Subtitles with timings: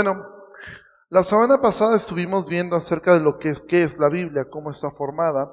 [0.00, 0.14] Bueno,
[1.08, 4.70] la semana pasada estuvimos viendo acerca de lo que es, qué es la Biblia, cómo
[4.70, 5.52] está formada,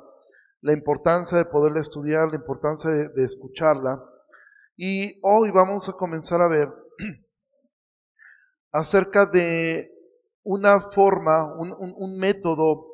[0.62, 4.04] la importancia de poderla estudiar, la importancia de, escucharla.
[4.78, 6.72] Y hoy vamos a comenzar a ver
[8.72, 9.92] acerca de
[10.44, 12.86] una forma, un, método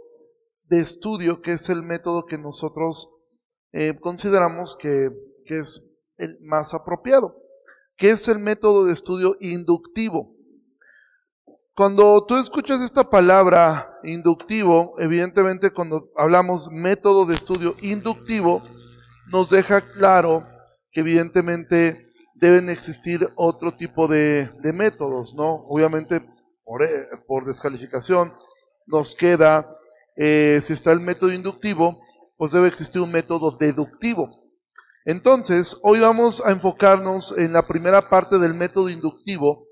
[0.70, 3.13] de estudio que es el método que nosotros
[3.73, 5.09] eh, consideramos que,
[5.45, 5.84] que es
[6.16, 7.36] el más apropiado,
[7.98, 10.38] que es el método de estudio inductivo.
[11.81, 18.62] Cuando tú escuchas esta palabra inductivo, evidentemente cuando hablamos método de estudio inductivo,
[19.31, 20.44] nos deja claro
[20.91, 22.05] que evidentemente
[22.36, 25.55] deben existir otro tipo de, métodos, ¿no?
[25.55, 26.22] Obviamente
[26.63, 27.08] por, eh,
[27.48, 28.31] descalificación
[28.86, 29.66] nos queda,
[30.17, 32.00] eh, si está el método inductivo,
[32.38, 34.30] pues debe existir un método deductivo.
[35.03, 39.66] Entonces, hoy vamos a enfocarnos en la primera parte del método inductivo,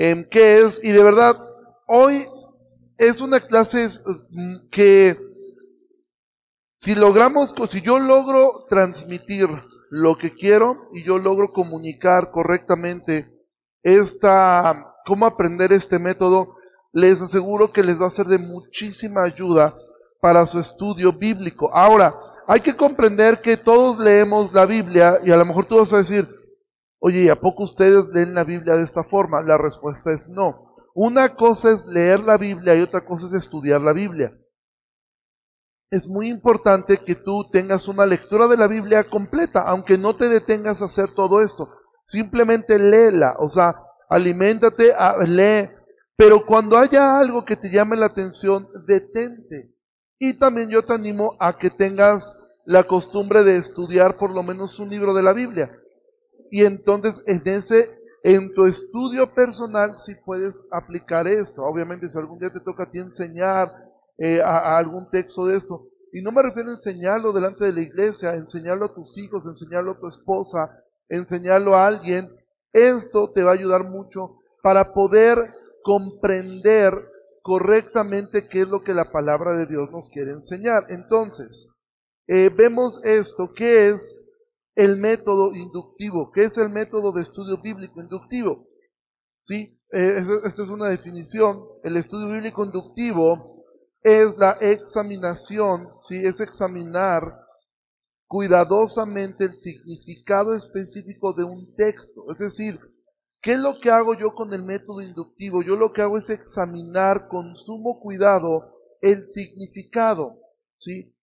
[0.00, 1.36] en qué es, y de verdad,
[1.88, 2.24] hoy
[2.98, 3.88] es una clase
[4.30, 5.16] mm, que
[6.76, 9.48] si logramos, si yo logro transmitir
[9.90, 13.26] lo que quiero y yo logro comunicar correctamente
[13.82, 16.54] esta, cómo aprender este método,
[16.92, 19.74] les aseguro que les va a ser de muchísima ayuda
[20.20, 21.74] para su estudio bíblico.
[21.74, 22.14] Ahora,
[22.46, 25.98] hay que comprender que todos leemos la Biblia y a lo mejor tú vas a
[25.98, 26.37] decir,
[27.00, 29.40] Oye, ¿a poco ustedes leen la Biblia de esta forma?
[29.42, 30.74] La respuesta es no.
[30.94, 34.36] Una cosa es leer la Biblia y otra cosa es estudiar la Biblia.
[35.90, 40.28] Es muy importante que tú tengas una lectura de la Biblia completa, aunque no te
[40.28, 41.72] detengas a hacer todo esto.
[42.04, 43.76] Simplemente léela, o sea,
[44.08, 44.92] aliméntate,
[45.26, 45.70] lee.
[46.16, 49.72] Pero cuando haya algo que te llame la atención, detente.
[50.18, 54.80] Y también yo te animo a que tengas la costumbre de estudiar por lo menos
[54.80, 55.70] un libro de la Biblia
[56.50, 61.62] y entonces en ese en tu estudio personal si puedes aplicar esto.
[61.62, 63.72] Obviamente si algún día te toca a ti enseñar
[64.18, 67.82] eh, a, algún texto de esto, y no me refiero a enseñarlo delante de la
[67.82, 72.28] iglesia, enseñarlo a tus hijos, enseñarlo a tu esposa, enseñarlo a alguien,
[72.72, 75.38] esto te va a ayudar mucho para poder
[75.82, 76.92] comprender
[77.42, 80.86] correctamente qué es lo que la palabra de Dios nos quiere enseñar.
[80.88, 81.72] Entonces,
[82.26, 84.16] eh, vemos esto, que es
[84.78, 86.30] el método inductivo.
[86.30, 88.68] ¿Qué es el método de estudio bíblico inductivo?
[89.40, 89.76] ¿Sí?
[89.92, 91.64] Eh, esta es una definición.
[91.82, 93.64] El estudio bíblico inductivo
[94.04, 96.24] es la examinación, ¿sí?
[96.24, 97.24] es examinar
[98.28, 102.30] cuidadosamente el significado específico de un texto.
[102.30, 102.78] Es decir,
[103.42, 105.60] ¿qué es lo que hago yo con el método inductivo?
[105.64, 110.38] Yo lo que hago es examinar con sumo cuidado el significado
[110.78, 111.16] ¿sí?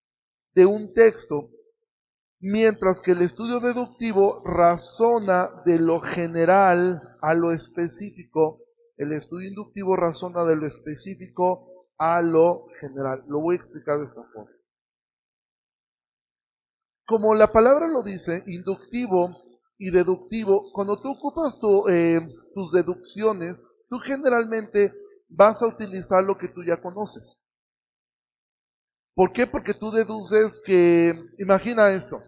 [0.54, 1.55] de un texto
[2.46, 8.60] mientras que el estudio deductivo razona de lo general a lo específico,
[8.98, 13.24] el estudio inductivo razona de lo específico a lo general.
[13.28, 14.52] Lo voy a explicar de esta forma.
[17.08, 19.36] Como la palabra lo dice, inductivo
[19.80, 22.20] y deductivo, cuando tú ocupas eh,
[22.54, 24.94] tus deducciones, tú generalmente
[25.30, 27.44] vas a utilizar lo que tú ya conoces.
[29.16, 29.48] ¿Por qué?
[29.48, 32.22] Porque tú deduces que, imagina esto,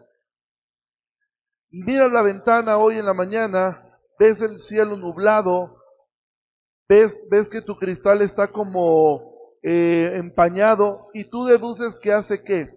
[1.69, 5.77] miras la ventana hoy en la mañana, ves el cielo nublado,
[6.87, 9.21] ves, ves que tu cristal está como
[9.61, 12.67] eh, empañado y tú deduces que hace qué?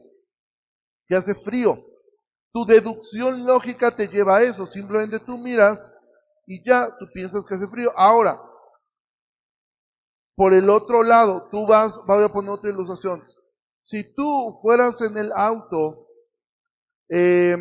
[1.06, 1.84] Que hace frío.
[2.52, 5.78] Tu deducción lógica te lleva a eso, simplemente tú miras
[6.46, 7.92] y ya tú piensas que hace frío.
[7.96, 8.40] Ahora,
[10.34, 13.22] por el otro lado, tú vas, voy a poner otra ilustración.
[13.82, 16.08] Si tú fueras en el auto,
[17.08, 17.56] eh,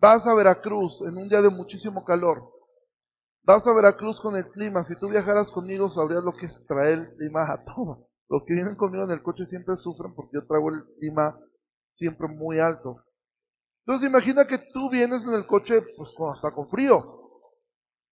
[0.00, 2.38] vas a Veracruz en un día de muchísimo calor,
[3.42, 6.98] vas a Veracruz con el clima, si tú viajaras conmigo sabrías lo que es traer
[6.98, 8.08] el clima a todo.
[8.28, 11.38] Los que vienen conmigo en el coche siempre sufren porque yo traigo el clima
[11.90, 13.04] siempre muy alto.
[13.86, 17.22] Entonces imagina que tú vienes en el coche pues cuando está con frío.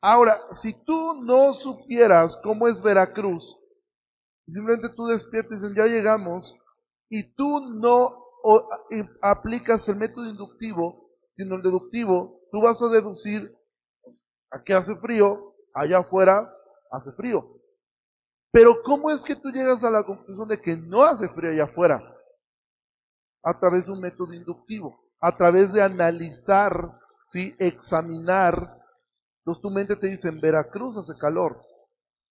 [0.00, 3.58] Ahora, si tú no supieras cómo es Veracruz,
[4.44, 6.58] simplemente tú despiertas y dicen, ya llegamos,
[7.08, 8.12] y tú no
[9.22, 11.03] aplicas el método inductivo,
[11.36, 13.56] sino el deductivo, tú vas a deducir,
[14.50, 16.52] aquí hace frío, allá afuera
[16.90, 17.60] hace frío.
[18.52, 21.64] Pero ¿cómo es que tú llegas a la conclusión de que no hace frío allá
[21.64, 22.00] afuera?
[23.42, 26.72] A través de un método inductivo, a través de analizar,
[27.26, 27.54] ¿sí?
[27.58, 28.68] examinar.
[29.40, 31.60] Entonces tu mente te dice, en Veracruz hace calor.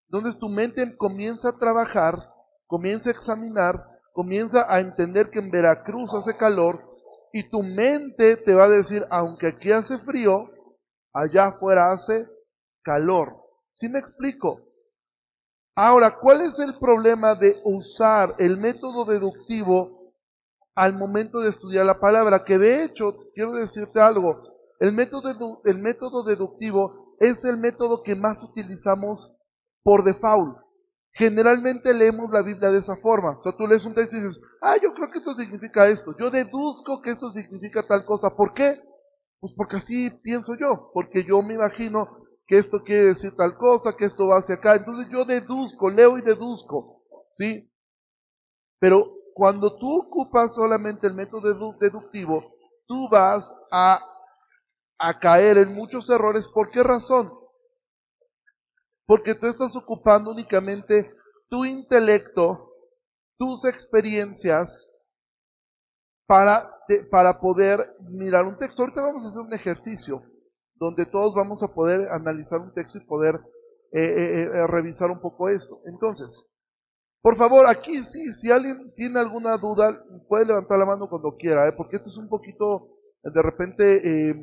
[0.08, 2.32] Entonces tu mente comienza a trabajar,
[2.68, 6.93] comienza a examinar, comienza a entender que en Veracruz hace calor
[7.34, 10.48] y tu mente te va a decir, aunque aquí hace frío,
[11.12, 12.28] allá afuera hace
[12.84, 13.36] calor.
[13.74, 14.62] ¿Sí me explico?
[15.76, 20.14] Ahora, ¿cuál es el problema de usar el método deductivo
[20.76, 22.46] al momento de estudiar la palabra?
[22.46, 28.14] Que de hecho, quiero decirte algo, el método, el método deductivo es el método que
[28.14, 29.36] más utilizamos
[29.82, 30.63] por default.
[31.16, 33.38] Generalmente leemos la Biblia de esa forma.
[33.38, 36.16] O sea, tú lees un texto y dices, ah, yo creo que esto significa esto.
[36.18, 38.36] Yo deduzco que esto significa tal cosa.
[38.36, 38.80] ¿Por qué?
[39.40, 40.90] Pues porque así pienso yo.
[40.94, 42.18] Porque yo me imagino
[42.48, 44.76] que esto quiere decir tal cosa, que esto va hacia acá.
[44.76, 47.04] Entonces yo deduzco, leo y deduzco.
[47.34, 47.70] ¿Sí?
[48.80, 49.06] Pero
[49.36, 52.56] cuando tú ocupas solamente el método deductivo,
[52.88, 54.00] tú vas a,
[54.98, 56.48] a caer en muchos errores.
[56.48, 57.32] ¿Por qué razón?
[59.06, 61.12] Porque tú estás ocupando únicamente
[61.50, 62.72] tu intelecto,
[63.38, 64.90] tus experiencias,
[66.26, 66.70] para,
[67.12, 67.80] para poder
[68.10, 68.82] mirar un texto.
[68.82, 70.22] Ahorita vamos a hacer un ejercicio
[70.76, 73.36] donde todos vamos a poder analizar un texto y poder
[73.92, 75.80] eh, eh, eh, revisar un poco esto.
[75.86, 76.50] Entonces,
[77.22, 79.94] por favor, aquí sí, si alguien tiene alguna duda,
[80.28, 82.90] puede levantar la mano cuando quiera, porque esto es un poquito,
[83.22, 84.34] de repente,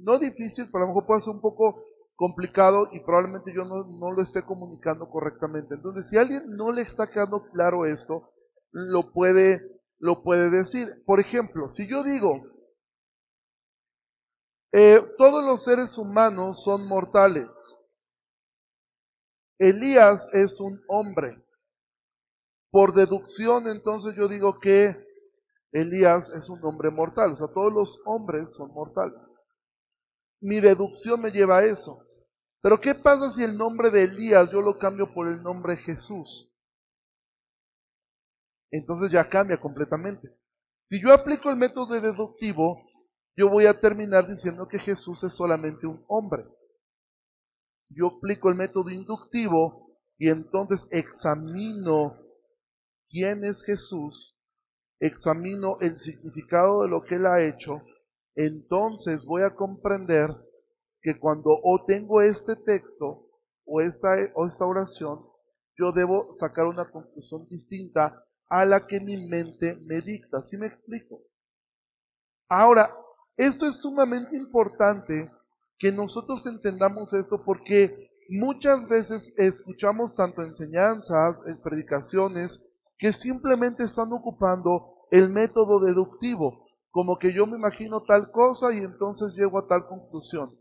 [0.00, 1.82] no difícil, pero a lo mejor puede ser un poco
[2.20, 5.76] complicado y probablemente yo no, no, lo esté comunicando correctamente.
[5.76, 8.30] Entonces, si a alguien no le está quedando claro esto,
[8.72, 9.58] lo puede,
[9.98, 10.86] lo puede decir.
[11.06, 12.42] Por ejemplo, si yo digo,
[14.74, 17.48] eh, todos los seres humanos son mortales.
[19.58, 21.42] Elías es un hombre.
[22.70, 24.94] Por deducción, entonces yo digo que
[25.72, 27.32] Elías es un hombre mortal.
[27.32, 29.22] O sea, todos los hombres son mortales.
[30.42, 32.06] Mi deducción me lleva a eso.
[32.62, 36.52] Pero ¿qué pasa si el nombre de Elías yo lo cambio por el nombre Jesús?
[38.70, 40.28] Entonces ya cambia completamente.
[40.88, 42.82] Si yo aplico el método deductivo,
[43.36, 46.44] yo voy a terminar diciendo que Jesús es solamente un hombre.
[47.84, 52.12] Si yo aplico el método inductivo y entonces examino
[53.08, 54.36] quién es Jesús,
[55.00, 57.76] examino el significado de lo que él ha hecho,
[58.34, 60.30] entonces voy a comprender
[61.02, 63.26] que cuando o tengo este texto
[63.64, 65.24] o esta, o esta oración,
[65.76, 70.42] yo debo sacar una conclusión distinta a la que mi mente me dicta.
[70.42, 71.22] ¿Sí me explico?
[72.48, 72.90] Ahora,
[73.36, 75.30] esto es sumamente importante
[75.78, 82.66] que nosotros entendamos esto porque muchas veces escuchamos tanto enseñanzas, predicaciones,
[82.98, 88.78] que simplemente están ocupando el método deductivo, como que yo me imagino tal cosa y
[88.78, 90.54] entonces llego a tal conclusión.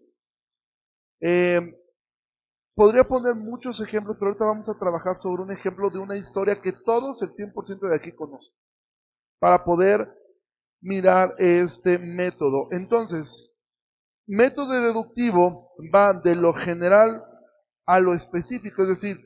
[1.21, 1.62] Eh,
[2.75, 6.62] podría poner muchos ejemplos, pero ahorita vamos a trabajar sobre un ejemplo de una historia
[6.62, 8.54] que todos, el 100% de aquí conocen,
[9.39, 10.07] para poder
[10.81, 12.69] mirar este método.
[12.71, 13.54] Entonces,
[14.27, 17.21] método deductivo va de lo general
[17.86, 19.18] a lo específico, es decir,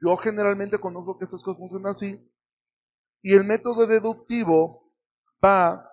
[0.00, 2.32] yo generalmente conozco que estas cosas funcionan así,
[3.22, 4.92] y el método deductivo
[5.44, 5.88] va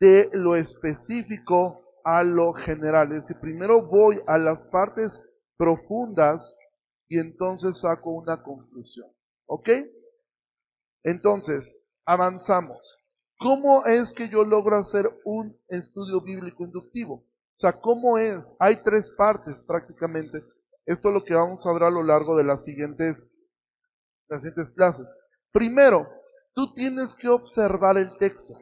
[0.00, 3.12] de lo específico a lo general.
[3.12, 5.22] Es decir, primero voy a las partes
[5.58, 6.56] profundas
[7.06, 9.10] y entonces saco una conclusión.
[9.46, 9.68] ¿Ok?
[11.04, 12.96] Entonces, avanzamos.
[13.38, 17.14] ¿Cómo es que yo logro hacer un estudio bíblico inductivo?
[17.14, 18.56] O sea, ¿cómo es?
[18.58, 20.42] Hay tres partes prácticamente.
[20.86, 23.34] Esto es lo que vamos a ver a lo largo de las siguientes,
[24.28, 25.14] las siguientes clases.
[25.52, 26.08] Primero,
[26.54, 28.54] tú tienes que observar el texto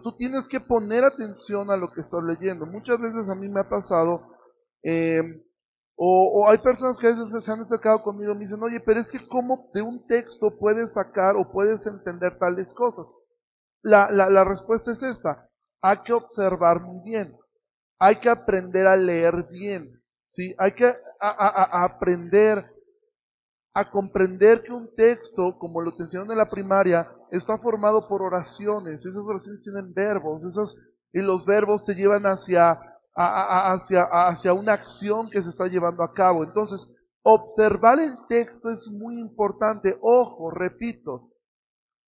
[0.00, 2.66] tú tienes que poner atención a lo que estás leyendo.
[2.66, 4.22] Muchas veces a mí me ha pasado,
[4.82, 5.22] eh,
[5.96, 9.00] o, hay personas que a veces se han acercado conmigo y me dicen, oye, pero
[9.00, 13.12] es que cómo de un texto puedes sacar o puedes entender tales cosas.
[13.82, 15.48] La, la, respuesta es esta,
[15.80, 17.36] hay que observar muy bien,
[18.00, 20.54] hay que aprender a leer bien, ¿sí?
[20.58, 22.64] hay que a, aprender
[23.76, 28.22] a comprender que un texto, como lo te enseñaron en la primaria, está formado por
[28.22, 29.04] oraciones.
[29.04, 30.40] Esas oraciones tienen verbos,
[31.12, 32.80] y los verbos te llevan hacia,
[33.14, 36.42] hacia, hacia una acción que se está llevando a cabo.
[36.42, 36.90] Entonces,
[37.20, 39.98] observar el texto es muy importante.
[40.00, 41.32] Ojo, repito,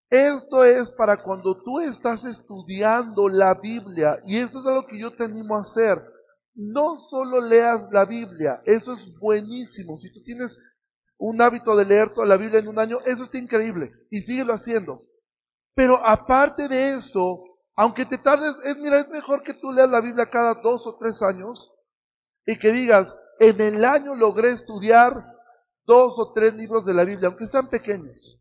[0.08, 5.14] esto es para cuando tú estás estudiando la Biblia, y esto es algo que yo
[5.14, 6.02] te animo a hacer.
[6.54, 9.98] No solo leas la Biblia, eso es buenísimo.
[9.98, 10.58] Si tú tienes
[11.18, 14.54] un hábito de leer toda la Biblia en un año, eso está increíble y síguelo
[14.54, 15.02] haciendo.
[15.74, 17.42] Pero aparte de eso,
[17.76, 20.96] aunque te tardes, es, mira, es mejor que tú leas la Biblia cada dos o
[20.96, 21.72] tres años
[22.46, 25.12] y que digas, en el año logré estudiar
[25.84, 28.40] dos o tres libros de la Biblia, aunque sean pequeños.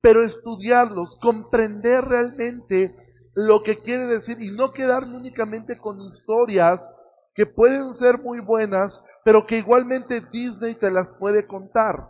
[0.00, 2.94] Pero estudiarlos, comprender realmente
[3.34, 6.88] lo que quiere decir y no quedarme únicamente con historias
[7.34, 12.08] que pueden ser muy buenas, pero que igualmente Disney te las puede contar.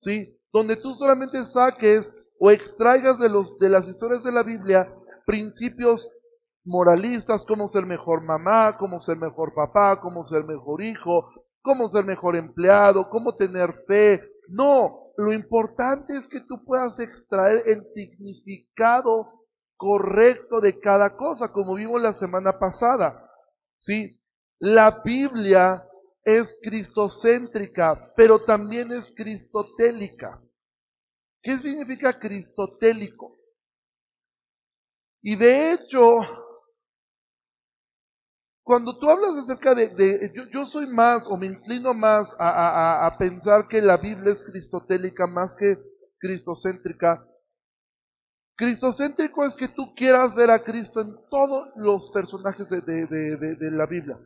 [0.00, 0.38] ¿sí?
[0.52, 4.88] Donde tú solamente saques o extraigas de, los, de las historias de la Biblia
[5.26, 6.08] principios
[6.64, 11.30] moralistas, cómo ser mejor mamá, cómo ser mejor papá, cómo ser mejor hijo,
[11.62, 14.22] cómo ser mejor empleado, cómo tener fe.
[14.48, 19.44] No, lo importante es que tú puedas extraer el significado
[19.76, 23.28] correcto de cada cosa, como vimos la semana pasada.
[23.80, 24.20] ¿Sí?
[24.58, 25.87] La Biblia
[26.24, 30.40] es cristocéntrica, pero también es cristotélica.
[31.42, 33.38] ¿Qué significa cristotélico?
[35.22, 36.20] Y de hecho,
[38.62, 43.80] cuando tú hablas acerca de, yo, soy más o me inclino más a, pensar que
[43.80, 45.78] la Biblia es cristotélica más que
[46.18, 47.24] cristocéntrica.
[48.56, 53.86] Cristocéntrico es que tú quieras ver a Cristo en todos los personajes de, de la
[53.86, 54.18] Biblia.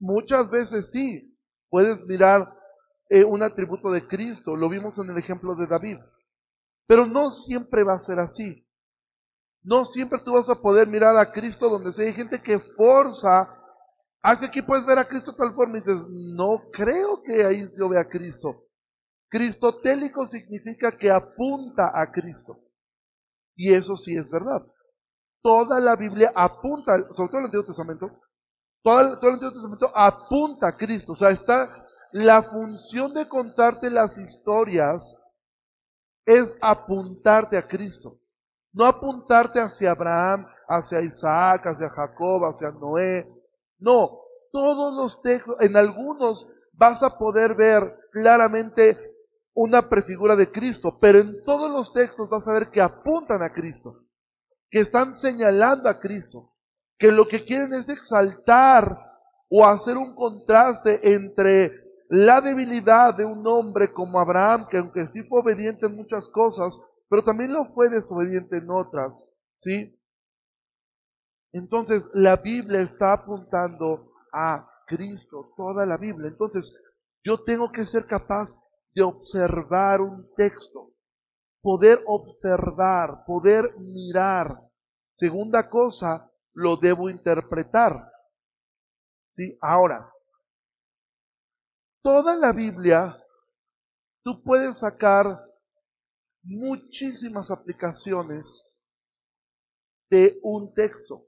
[0.00, 1.38] Muchas veces sí,
[1.68, 2.52] puedes mirar
[3.10, 5.98] eh, un atributo de Cristo, lo vimos en el ejemplo de David,
[6.86, 8.66] pero no siempre va a ser así.
[9.62, 12.06] No siempre tú vas a poder mirar a Cristo donde sea.
[12.06, 13.46] Hay gente que forza,
[14.22, 16.02] hace que aquí puedes ver a Cristo de tal forma y dices,
[16.34, 18.64] no creo que ahí yo vea a Cristo.
[19.28, 22.58] Cristotélico significa que apunta a Cristo.
[23.54, 24.66] Y eso sí es verdad.
[25.42, 28.10] Toda la Biblia apunta, sobre todo el Antiguo Testamento,
[28.82, 31.12] todo el, todo el Testamento apunta a Cristo.
[31.12, 35.16] O sea, está la función de contarte las historias
[36.24, 38.18] es apuntarte a Cristo.
[38.72, 43.28] No apuntarte hacia Abraham, hacia Isaac, hacia Jacob, hacia Noé.
[43.78, 44.20] No,
[44.52, 48.98] todos los textos, en algunos vas a poder ver claramente
[49.54, 53.52] una prefigura de Cristo, pero en todos los textos vas a ver que apuntan a
[53.52, 54.04] Cristo,
[54.70, 56.49] que están señalando a Cristo,
[57.00, 58.96] que lo que quieren es exaltar
[59.48, 61.72] o hacer un contraste entre
[62.10, 66.78] la debilidad de un hombre como Abraham, que aunque sí fue obediente en muchas cosas,
[67.08, 69.26] pero también lo fue desobediente en otras,
[69.56, 69.98] ¿sí?
[71.52, 76.28] Entonces, la Biblia está apuntando a Cristo, toda la Biblia.
[76.28, 76.76] Entonces,
[77.24, 78.50] yo tengo que ser capaz
[78.94, 80.92] de observar un texto,
[81.62, 84.54] poder observar, poder mirar.
[85.16, 86.29] Segunda cosa,
[86.60, 88.12] lo debo interpretar.
[89.32, 89.56] ¿Sí?
[89.60, 90.12] Ahora,
[92.02, 93.16] toda la Biblia,
[94.22, 95.26] tú puedes sacar
[96.42, 98.66] muchísimas aplicaciones
[100.10, 101.26] de un texto.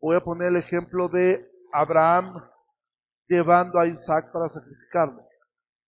[0.00, 2.48] Voy a poner el ejemplo de Abraham
[3.26, 5.26] llevando a Isaac para sacrificarlo.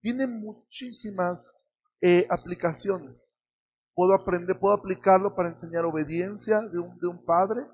[0.01, 1.55] Tiene muchísimas
[2.01, 3.36] eh, aplicaciones.
[3.97, 7.65] Puedo aprender, puedo aplicarlo para enseñar obediencia de un, de un padre.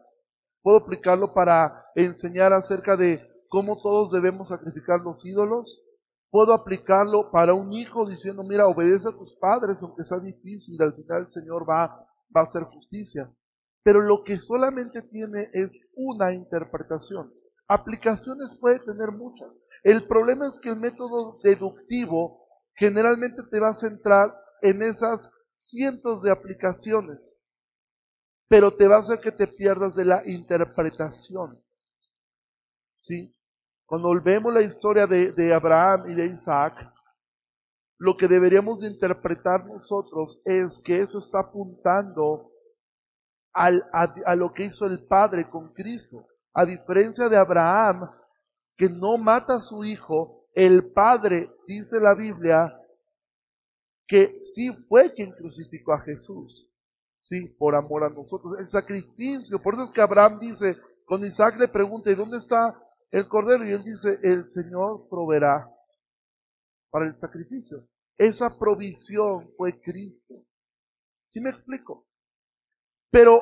[0.62, 5.84] Puedo aplicarlo para enseñar acerca de cómo todos debemos sacrificar los ídolos.
[6.32, 10.94] Puedo aplicarlo para un hijo diciendo, mira, obedece a tus padres, aunque sea difícil, al
[10.94, 11.88] final el Señor va,
[12.34, 13.30] va a hacer justicia.
[13.84, 17.34] Pero lo que solamente tiene es una interpretación.
[17.68, 19.62] Aplicaciones puede tener muchas.
[19.84, 26.24] El problema es que el método deductivo generalmente te va a centrar en esas cientos
[26.24, 27.40] de aplicaciones,
[28.48, 31.58] pero te va a hacer que te pierdas de la interpretación.
[33.00, 33.36] ¿Sí?
[33.86, 36.76] Cuando vemos la historia de, Abraham y de Isaac,
[38.00, 42.52] lo que deberíamos de interpretar nosotros es que eso está apuntando
[43.54, 46.26] al, a, lo que hizo el Padre con Cristo.
[46.54, 48.10] A diferencia de Abraham,
[48.78, 52.76] que no mata a su hijo, el Padre, dice la Biblia,
[54.14, 56.70] que sí fue quien crucificó a Jesús,
[57.24, 58.60] sí, por amor a nosotros.
[58.60, 62.80] El sacrificio, por eso es que Abraham dice, con Isaac le pregunta, ¿y dónde está
[63.10, 65.68] el cordero y él dice, el Señor proveerá
[66.92, 67.88] para el sacrificio.
[68.20, 70.46] Esa provisión fue Cristo.
[71.30, 72.06] ¿Sí me explico?
[73.10, 73.42] Pero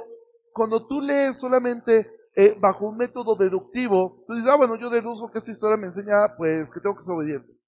[0.54, 5.30] cuando tú lees solamente eh, bajo un método deductivo, tú dices, ah, bueno, yo deduzco
[5.34, 7.60] que esta historia me enseña, pues, que tengo que ser obediente.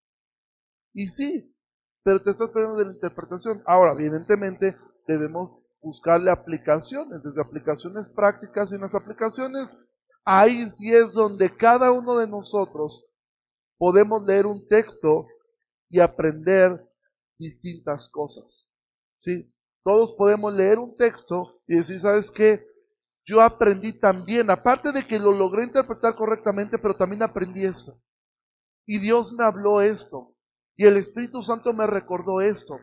[0.94, 1.53] Y sí,
[2.04, 3.64] pero te estás perdiendo de la interpretación.
[3.66, 9.78] Ahora, evidentemente, debemos buscarle aplicaciones, desde aplicaciones prácticas y unas aplicaciones
[10.26, 13.06] Ahí sí es donde cada uno de nosotros
[13.78, 15.28] podemos leer un texto
[15.90, 16.80] y aprender
[17.38, 18.70] distintas cosas.
[19.18, 19.54] ¿Sí?
[19.84, 22.62] Todos podemos leer un texto y decir, ¿sabes qué?
[23.26, 28.02] Yo aprendí también, aparte de que lo logré interpretar correctamente, pero también aprendí esto.
[28.86, 30.32] Y Dios me habló esto.
[30.76, 32.78] Y el Espíritu Santo me recordó esto.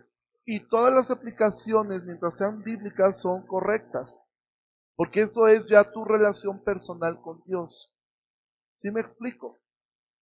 [0.44, 4.24] Y todas las aplicaciones, mientras sean bíblicas, son correctas.
[4.96, 7.94] Porque eso es ya tu relación personal con Dios.
[8.76, 9.60] ¿Sí me explico?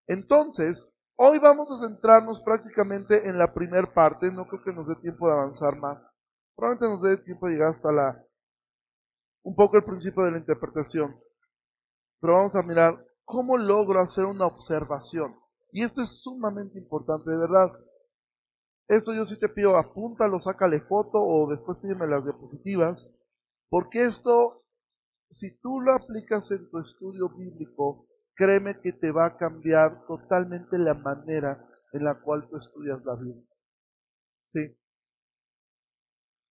[0.06, 4.94] Entonces, Hoy vamos a centrarnos prácticamente en la primera parte, no creo que nos dé
[5.02, 6.12] tiempo de avanzar más.
[6.54, 8.24] Probablemente nos dé tiempo de llegar hasta la
[9.42, 11.20] un poco el principio de la interpretación.
[12.20, 15.34] Pero vamos a mirar cómo logro hacer una observación.
[15.70, 17.72] Y esto es sumamente importante, de verdad.
[18.88, 23.10] Esto yo sí te pido, apúntalo, sácale foto o después pídeme las diapositivas,
[23.68, 24.64] porque esto,
[25.28, 30.78] si tú lo aplicas en tu estudio bíblico, créeme que te va a cambiar totalmente
[30.78, 33.44] la manera en la cual tú estudias la Biblia.
[34.46, 34.74] ¿Sí?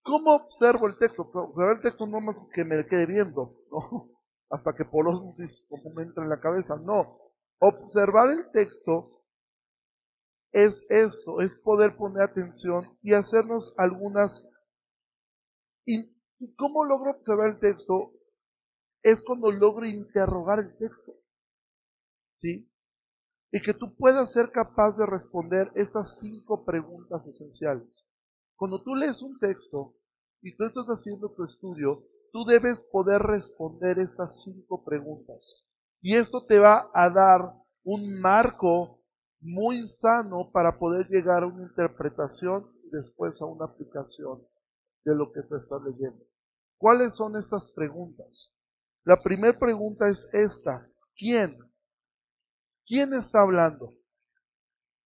[0.04, 1.24] ¿Cómo observo el texto?
[1.24, 4.12] Observar el texto no más que me quede viendo, ¿no?
[4.50, 6.76] Hasta que por osmosis como me entra en la cabeza.
[6.78, 7.27] No.
[7.60, 9.24] Observar el texto
[10.52, 14.50] es esto, es poder poner atención y hacernos algunas...
[15.86, 18.14] ¿Y, ¿Y cómo logro observar el texto?
[19.02, 21.14] Es cuando logro interrogar el texto.
[22.38, 22.70] ¿sí?
[23.52, 28.06] Y que tú puedas ser capaz de responder estas cinco preguntas esenciales.
[28.56, 29.96] Cuando tú lees un texto
[30.42, 35.66] y tú estás haciendo tu estudio, tú debes poder responder estas cinco preguntas.
[36.02, 37.52] Y esto te va a dar
[37.84, 39.02] un marco
[39.40, 44.42] muy sano para poder llegar a una interpretación y después a una aplicación
[45.06, 46.24] de lo que tú estás leyendo.
[46.78, 48.54] ¿Cuáles son estas preguntas?
[49.04, 50.88] La primera pregunta es esta.
[51.16, 51.58] ¿Quién?
[52.86, 53.94] ¿Quién está hablando?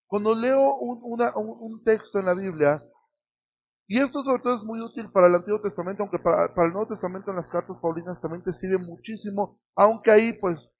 [0.07, 2.81] Cuando leo un, texto en la Biblia,
[3.87, 6.87] y esto sobre todo es muy útil para el Antiguo Testamento, aunque para, el Nuevo
[6.87, 10.75] Testamento en las cartas paulinas también te sirve muchísimo, aunque ahí pues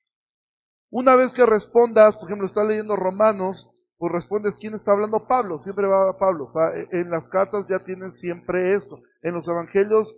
[0.92, 5.60] una vez que respondas, por ejemplo, estás leyendo Romanos, pues respondes quién está hablando Pablo,
[5.60, 6.50] siempre va a Pablo.
[6.76, 9.00] E, en las cartas ya tienes siempre esto.
[9.22, 10.18] En los evangelios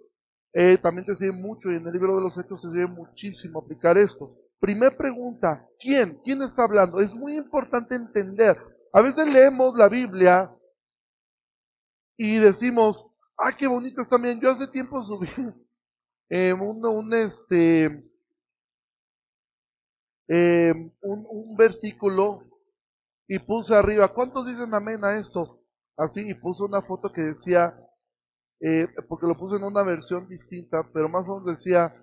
[0.53, 3.59] eh, también te sirve mucho y en el libro de los Hechos te sirve muchísimo
[3.59, 4.35] aplicar esto.
[4.59, 6.19] Primer pregunta, ¿quién?
[6.23, 7.01] ¿Quién está hablando?
[7.01, 8.57] Es muy importante entender.
[8.93, 10.49] A veces leemos la Biblia
[12.17, 13.07] y decimos,
[13.37, 14.39] ah, qué bonito bien.
[14.39, 15.27] Yo hace tiempo subí
[16.29, 17.89] eh, un, este,
[20.27, 22.43] eh, un, versículo
[23.27, 25.57] y puse arriba, ¿cuántos dicen amén a esto?
[25.97, 27.73] Así, y puse una foto que decía,
[28.61, 31.93] eh, porque lo puse en una versión distinta, pero más o menos decía,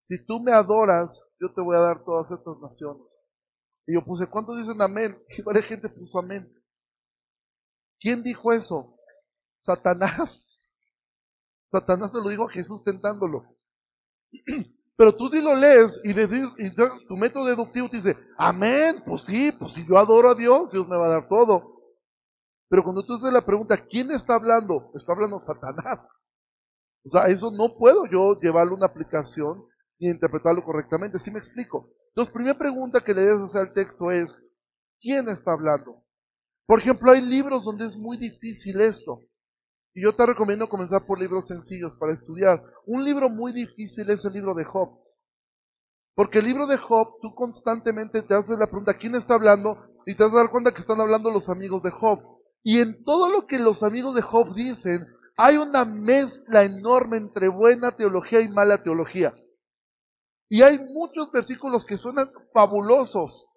[0.00, 3.28] si tú me adoras, yo te voy a dar todas estas naciones.
[3.86, 5.16] Y yo puse, ¿cuántos dicen amén?
[5.36, 6.52] Y varias gente puso amén.
[8.00, 8.94] ¿Quién dijo eso?
[9.58, 10.44] Satanás.
[11.70, 13.44] Satanás se lo dijo a Jesús tentándolo.
[14.98, 16.74] Pero tú sí lo lees y, y
[17.06, 20.88] tu método deductivo te dice, amén, pues sí, pues si yo adoro a Dios, Dios
[20.88, 21.78] me va a dar todo.
[22.68, 24.90] Pero cuando tú haces la pregunta, ¿quién está hablando?
[24.96, 26.10] Está hablando Satanás.
[27.04, 29.64] O sea, eso no puedo yo llevarle una aplicación
[30.00, 31.20] y interpretarlo correctamente.
[31.20, 31.92] ¿Sí me explico?
[32.08, 34.50] Entonces, primera pregunta que le debes hacer al texto es,
[35.00, 36.04] ¿quién está hablando?
[36.66, 39.27] Por ejemplo, hay libros donde es muy difícil esto.
[39.98, 42.62] Y yo te recomiendo comenzar por libros sencillos para estudiar.
[42.86, 44.96] Un libro muy difícil es el libro de Job.
[46.14, 49.76] Porque el libro de Job, tú constantemente te haces la pregunta, ¿quién está hablando?
[50.06, 52.20] Y te vas a dar cuenta que están hablando los amigos de Job.
[52.62, 55.04] Y en todo lo que los amigos de Job dicen,
[55.36, 59.34] hay una mezcla enorme entre buena teología y mala teología.
[60.48, 63.48] Y hay muchos versículos que suenan fabulosos,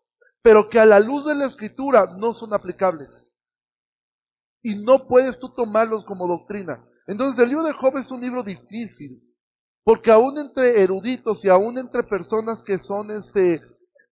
[0.42, 3.31] pero que a la luz de la escritura no son aplicables.
[4.62, 6.84] Y no puedes tú tomarlos como doctrina.
[7.08, 9.22] Entonces el libro de Job es un libro difícil,
[9.84, 13.62] porque aún entre eruditos y aún entre personas que son este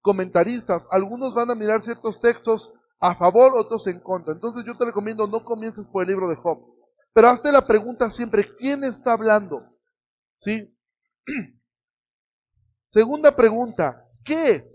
[0.02, 4.34] comentaristas, algunos van a mirar ciertos textos a favor, otros en contra.
[4.34, 6.60] Entonces yo te recomiendo no comiences por el libro de Job.
[7.14, 9.64] Pero hazte la pregunta siempre, ¿quién está hablando?
[10.38, 10.76] ¿Sí?
[12.90, 14.68] Segunda pregunta, ¿qué?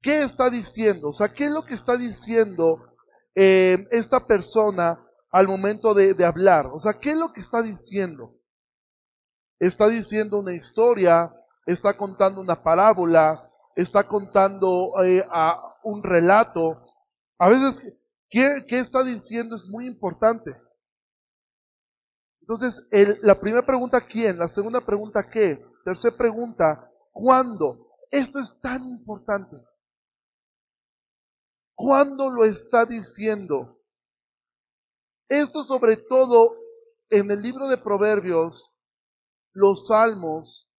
[0.00, 1.08] ¿Qué está diciendo?
[1.08, 2.91] O sea, ¿qué es lo que está diciendo
[3.34, 4.98] eh, esta persona
[5.30, 6.66] al momento de, hablar?
[6.66, 8.30] O sea, ¿qué es lo que está diciendo?
[9.58, 11.32] Está diciendo una historia,
[11.66, 15.24] está contando una parábola, está contando eh,
[15.84, 16.76] un relato.
[17.38, 17.80] A veces,
[18.28, 19.56] ¿qué, ¿qué, está diciendo?
[19.56, 20.56] Es muy importante.
[22.40, 22.88] Entonces,
[23.22, 24.38] la primera pregunta, ¿quién?
[24.38, 25.58] La segunda pregunta, ¿qué?
[25.84, 27.88] Tercera pregunta, ¿Cuándo?
[28.10, 29.56] Esto es tan importante.
[31.74, 33.78] ¿Cuándo lo está diciendo?
[35.28, 36.50] Esto sobre todo
[37.10, 38.78] en el libro de Proverbios,
[39.54, 40.70] los salmos,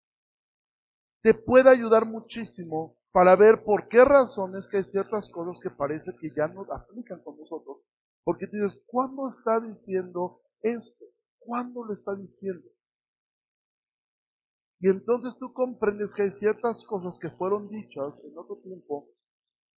[1.21, 6.11] te puede ayudar muchísimo para ver por qué razones que hay ciertas cosas que parece
[6.19, 7.77] que ya no aplican con nosotros.
[8.23, 11.05] Porque dices, ¿cuándo está diciendo esto?
[11.39, 12.67] ¿Cuándo lo está diciendo?
[14.79, 19.07] Y entonces tú comprendes que hay ciertas cosas que fueron dichas en otro tiempo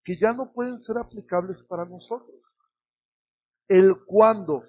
[0.05, 2.39] que ya no pueden ser aplicables para nosotros.
[3.67, 4.63] El cuándo.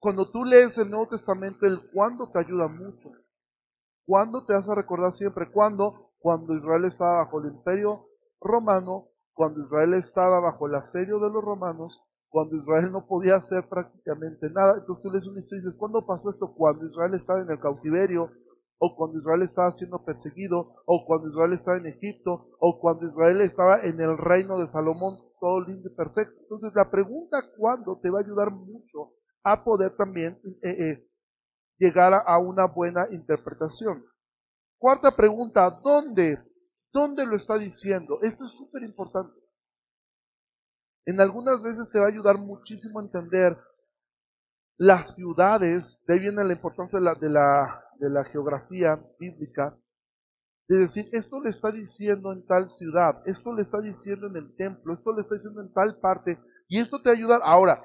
[0.00, 3.12] Cuando tú lees el Nuevo Testamento, el cuándo te ayuda mucho.
[4.06, 5.52] ¿Cuándo te hace recordar siempre?
[5.52, 6.12] ¿Cuándo?
[6.18, 8.08] Cuando Israel estaba bajo el imperio
[8.40, 13.68] romano, cuando Israel estaba bajo el asedio de los romanos, cuando Israel no podía hacer
[13.68, 14.78] prácticamente nada.
[14.78, 16.54] Entonces tú lees una historia y dices, ¿cuándo pasó esto?
[16.54, 18.30] Cuando Israel estaba en el cautiverio,
[18.78, 23.40] o cuando Israel estaba siendo perseguido, o cuando Israel estaba en Egipto, o cuando Israel
[23.40, 26.34] estaba en el reino de Salomón, todo lindo y perfecto.
[26.42, 27.98] Entonces la pregunta ¿cuándo?
[28.00, 31.08] te va a ayudar mucho a poder también eh, eh,
[31.78, 34.04] llegar a una buena interpretación.
[34.78, 36.38] Cuarta pregunta, ¿dónde?
[36.92, 38.18] ¿Dónde lo está diciendo?
[38.22, 39.32] Esto es súper importante.
[41.04, 43.56] En algunas veces te va a ayudar muchísimo a entender
[44.78, 49.76] las ciudades, de ahí viene la importancia de la, de la, de la geografía bíblica,
[50.68, 54.54] de decir, esto le está diciendo en tal ciudad, esto le está diciendo en el
[54.56, 56.38] templo, esto le está diciendo en tal parte,
[56.68, 57.40] y esto te ayuda.
[57.42, 57.82] Ahora,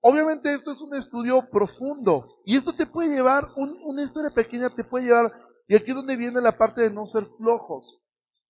[0.00, 4.70] obviamente esto es un estudio profundo, y esto te puede llevar, un, una historia pequeña
[4.70, 5.32] te puede llevar,
[5.68, 8.00] y aquí es donde viene la parte de no ser flojos.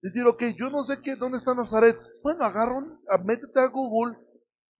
[0.00, 1.96] Decir, ok, yo no sé qué, dónde está Nazaret.
[2.22, 2.84] Bueno, agarra,
[3.24, 4.14] métete a Google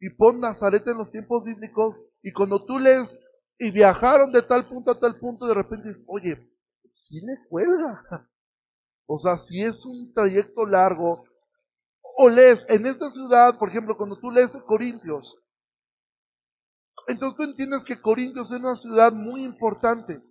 [0.04, 3.18] y pon Nazaret en los tiempos bíblicos, y cuando tú lees,
[3.58, 6.46] y viajaron de tal punto a tal punto, de repente dices, oye,
[6.94, 8.04] sí le cuelga.
[9.06, 11.24] O sea, si es un trayecto largo,
[12.16, 15.42] o lees en esta ciudad, por ejemplo, cuando tú lees Corintios,
[17.06, 20.22] entonces tú entiendes que Corintios es una ciudad muy importante,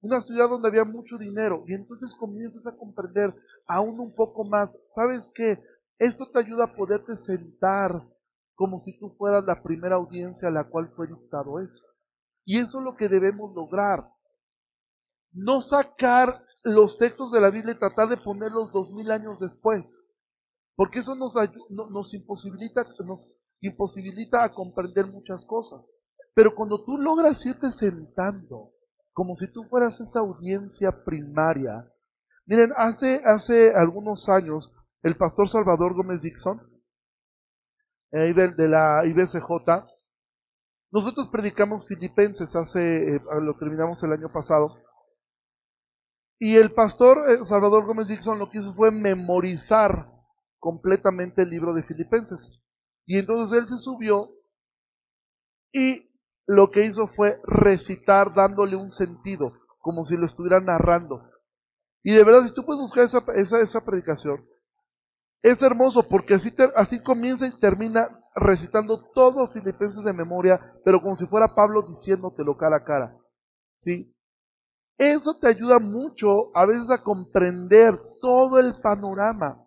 [0.00, 3.34] una ciudad donde había mucho dinero, y entonces comienzas a comprender
[3.66, 5.58] aún un poco más, ¿sabes qué?
[5.98, 8.00] Esto te ayuda a poderte sentar
[8.58, 11.78] como si tú fueras la primera audiencia a la cual fue dictado eso.
[12.44, 14.10] Y eso es lo que debemos lograr.
[15.30, 20.04] No sacar los textos de la Biblia y tratar de ponerlos dos mil años después.
[20.74, 21.34] Porque eso nos,
[21.70, 25.88] nos, imposibilita, nos imposibilita a comprender muchas cosas.
[26.34, 28.72] Pero cuando tú logras irte sentando,
[29.12, 31.88] como si tú fueras esa audiencia primaria.
[32.44, 36.60] Miren, hace, hace algunos años, el pastor Salvador Gómez Dixon,
[38.12, 39.84] eh, de la IBCJ,
[40.90, 44.78] nosotros predicamos Filipenses hace, eh, lo terminamos el año pasado,
[46.38, 50.06] y el pastor eh, Salvador Gómez Dixon lo que hizo fue memorizar
[50.58, 52.60] completamente el libro de Filipenses.
[53.06, 54.30] Y entonces él se subió
[55.72, 56.08] y
[56.46, 61.28] lo que hizo fue recitar dándole un sentido, como si lo estuviera narrando.
[62.02, 64.38] Y de verdad, si tú puedes buscar esa, esa, esa predicación,
[65.42, 71.16] es hermoso porque así, así comienza y termina recitando todo Filipenses de memoria, pero como
[71.16, 73.16] si fuera Pablo diciéndotelo cara a cara.
[73.78, 74.14] ¿Sí?
[74.96, 79.64] Eso te ayuda mucho a veces a comprender todo el panorama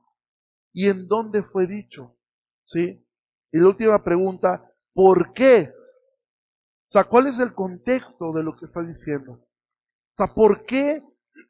[0.73, 2.17] y en dónde fue dicho.
[2.65, 3.05] ¿Sí?
[3.51, 5.69] Y la última pregunta, ¿por qué?
[5.73, 9.33] O sea, ¿cuál es el contexto de lo que está diciendo?
[9.33, 11.01] O sea, ¿por qué?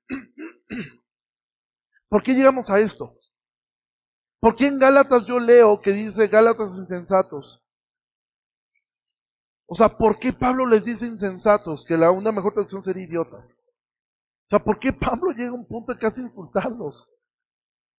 [2.10, 3.12] ¿Por qué llegamos a esto?
[4.42, 7.64] ¿Por qué en Gálatas yo leo que dice Gálatas insensatos?
[9.68, 11.86] O sea, ¿por qué Pablo les dice insensatos?
[11.86, 13.54] Que la una mejor traducción sería idiotas.
[13.54, 17.08] O sea, ¿por qué Pablo llega a un punto de casi insultarlos?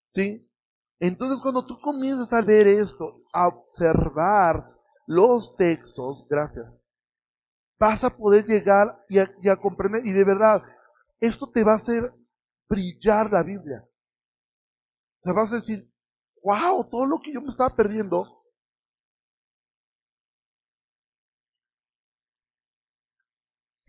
[0.09, 0.46] ¿Sí?
[0.98, 4.68] Entonces cuando tú comienzas a leer esto, a observar
[5.07, 6.83] los textos, gracias,
[7.78, 10.61] vas a poder llegar y a, comprender, y de verdad,
[11.20, 12.12] esto te va a hacer
[12.68, 13.88] brillar la Biblia.
[15.20, 15.91] O sea, vas a decir,
[16.42, 18.24] wow, todo lo que yo me estaba perdiendo,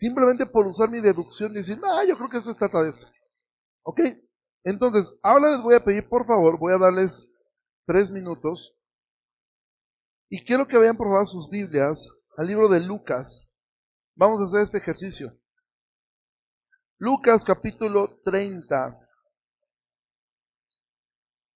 [0.04, 2.90] Simplemente por usar mi deducción y decir, ah, yo creo que eso se trata de
[2.90, 3.08] esto.
[3.84, 4.02] ¿Ok?
[4.66, 7.26] Entonces, ahora les voy a pedir, por favor, voy a darles
[7.86, 8.76] tres minutos.
[10.30, 13.48] Y quiero que vean por sus Biblias al libro de Lucas.
[14.16, 15.40] Vamos a hacer este ejercicio.
[16.98, 19.03] Lucas capítulo 30.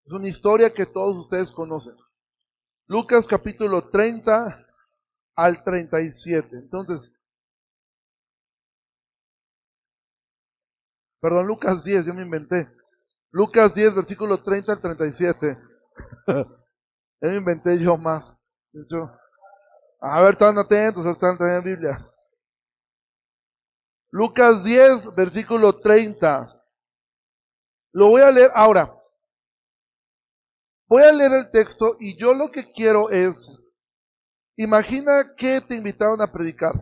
[0.08, 1.93] Es una historia que todos ustedes conocen.
[2.88, 4.65] Lucas capítulo 30
[5.36, 6.48] al 37.
[6.54, 7.13] Entonces,
[11.20, 12.72] Perdón, Lucas 10, yo me inventé.
[13.32, 15.58] Lucas 10, versículo 30 al 37.
[16.28, 16.46] ya
[17.22, 18.39] me inventé yo más.
[20.00, 22.10] a ver, están atentos, están en Biblia.
[24.12, 26.63] Lucas 10, versículo 30.
[27.91, 28.97] Lo voy a leer ahora.
[30.89, 33.52] Voy a leer el texto y yo lo que quiero es,
[34.56, 36.73] imagina que te invitaron a predicar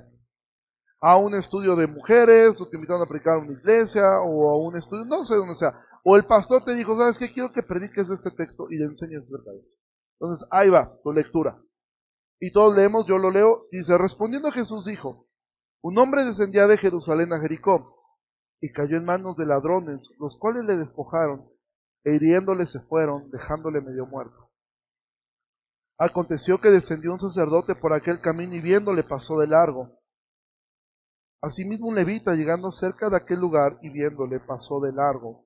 [1.01, 4.57] a un estudio de mujeres, o te invitaron a predicar a una iglesia, o a
[4.57, 7.33] un estudio, no sé dónde sea, O el pastor te dijo, ¿sabes qué?
[7.33, 9.75] Quiero que prediques este texto y le enseñes acerca de esto.
[10.19, 11.59] Entonces, ahí va tu lectura.
[12.39, 15.27] Y todos leemos, yo lo leo, dice, respondiendo Jesús dijo,
[15.81, 18.03] un hombre descendía de Jerusalén a Jericó
[18.61, 21.54] y cayó en manos de ladrones, los cuales le despojaron
[22.05, 24.51] e hiriéndole se fueron, dejándole medio muerto.
[25.97, 29.99] Aconteció que descendió un sacerdote por aquel camino y viéndole pasó de largo.
[31.41, 35.45] Asimismo un levita llegando cerca de aquel lugar y viéndole pasó de largo.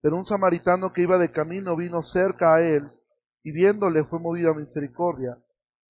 [0.00, 2.82] Pero un samaritano que iba de camino vino cerca a él
[3.42, 5.38] y viéndole fue movido a misericordia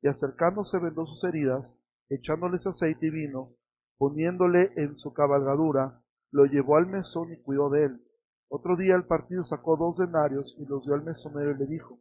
[0.00, 1.74] y acercándose vendó sus heridas,
[2.08, 3.56] echándoles aceite y vino,
[3.98, 8.05] poniéndole en su cabalgadura, lo llevó al mesón y cuidó de él.
[8.48, 11.98] Otro día el partido sacó dos denarios y los dio al mesonero y le dijo,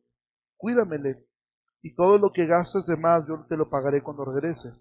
[0.57, 1.25] Cuídamele,
[1.81, 4.73] y todo lo que gastes de más yo te lo pagaré cuando regrese.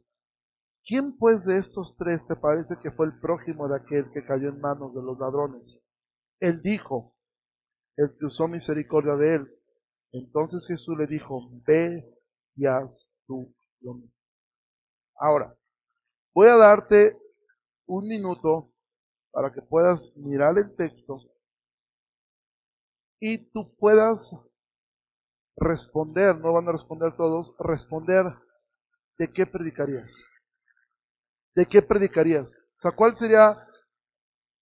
[0.87, 4.51] ¿Quién pues de estos tres te parece que fue el prójimo de aquel que cayó
[4.51, 5.81] en manos de los ladrones?
[6.41, 7.17] Él dijo,
[7.97, 9.47] el que usó misericordia de él.
[10.13, 12.05] Entonces Jesús le dijo, ve
[12.57, 14.23] y haz tú lo mismo.
[15.17, 15.57] Ahora,
[16.35, 17.17] voy a darte
[17.87, 18.71] un minuto
[19.31, 21.21] para que puedas mirar el texto
[23.27, 24.37] y tú puedas
[25.57, 28.27] responder, no van a responder todos, responder
[29.17, 30.27] de qué predicarías.
[31.55, 32.45] ¿De qué predicarías?
[32.45, 33.67] O sea, ¿cuál sería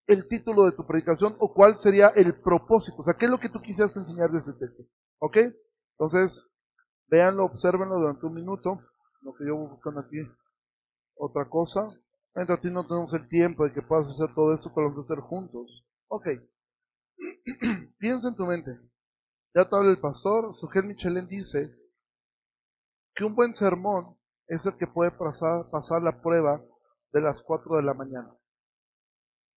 [0.07, 2.99] el título de tu predicación o cuál sería el propósito?
[3.01, 4.85] O sea, ¿qué es lo que tú quisieras enseñar de este texto?
[5.19, 5.39] ¿Ok?
[5.99, 6.47] Entonces,
[7.09, 8.81] véanlo, observenlo durante un minuto,
[9.23, 10.19] lo que yo voy buscando aquí.
[11.17, 11.89] Otra cosa,
[12.37, 15.13] mientras ti no tenemos el tiempo de que puedas hacer todo esto, pero vamos a
[15.13, 15.85] hacer juntos.
[16.07, 16.29] Ok.
[17.99, 18.71] Piensa en tu mente.
[19.55, 21.71] Ya te habla el pastor, Sujel Michelin dice
[23.15, 26.61] que un buen sermón es el que puede pasar, pasar la prueba
[27.13, 28.35] de las 4 de la mañana.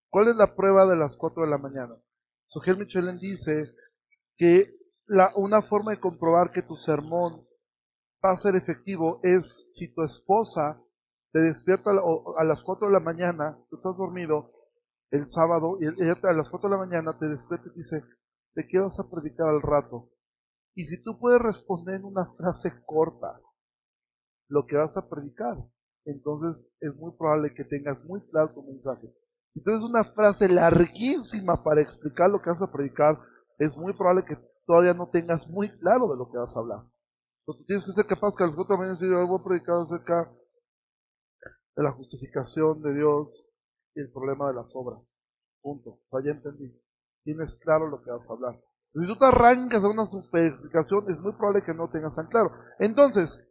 [0.09, 1.95] ¿Cuál es la prueba de las 4 de la mañana?
[2.45, 3.69] Sujel Michelin dice
[4.37, 4.75] que
[5.07, 7.47] la, una forma de comprobar que tu sermón
[8.23, 10.81] va a ser efectivo es si tu esposa
[11.31, 14.54] te despierta a las 4 de la mañana, tú estás dormido
[15.11, 18.03] el sábado, y ella a las 4 de la mañana te despierta y dice,
[18.55, 20.09] ¿de qué vas a predicar al rato?
[20.75, 23.39] Y si tú puedes responder en una frase corta
[24.49, 25.57] lo que vas a predicar,
[26.05, 29.07] entonces es muy probable que tengas muy claro tu mensaje.
[29.55, 33.17] Entonces una frase larguísima para explicar lo que vas a predicar,
[33.57, 36.83] es muy probable que todavía no tengas muy claro de lo que vas a hablar.
[37.39, 40.31] Entonces tienes que ser capaz que a de la mañana yo voy a predicar acerca
[41.75, 43.49] de la justificación de Dios
[43.95, 45.17] y el problema de las obras.
[45.61, 45.89] Punto.
[45.91, 46.71] O sea, ya entendí.
[47.23, 48.61] Tienes claro lo que vas a hablar.
[48.93, 52.27] Si tú te arrancas a una super explicación, es muy probable que no tengas tan
[52.27, 52.49] claro.
[52.79, 53.45] Entonces,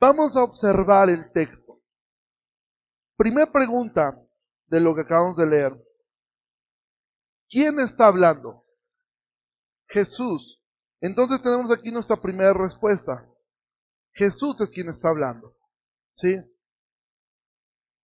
[0.00, 1.78] Vamos a observar el texto.
[3.16, 4.12] Primera pregunta
[4.66, 5.72] de lo que acabamos de leer.
[7.48, 8.66] ¿Quién está hablando?
[9.88, 10.62] Jesús.
[11.00, 13.26] Entonces tenemos aquí nuestra primera respuesta.
[14.12, 15.56] Jesús es quien está hablando.
[16.14, 16.36] ¿Sí?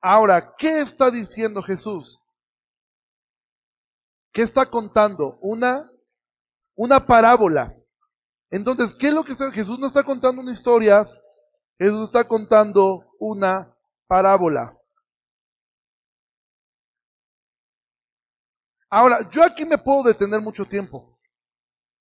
[0.00, 2.22] Ahora, ¿qué está diciendo Jesús?
[4.32, 5.38] ¿Qué está contando?
[5.40, 5.84] Una,
[6.74, 7.72] una parábola.
[8.50, 9.50] Entonces, ¿qué es lo que está?
[9.50, 11.06] Jesús no está contando una historia
[11.80, 13.74] Jesús está contando una
[14.06, 14.76] parábola.
[18.90, 21.18] Ahora, yo aquí me puedo detener mucho tiempo.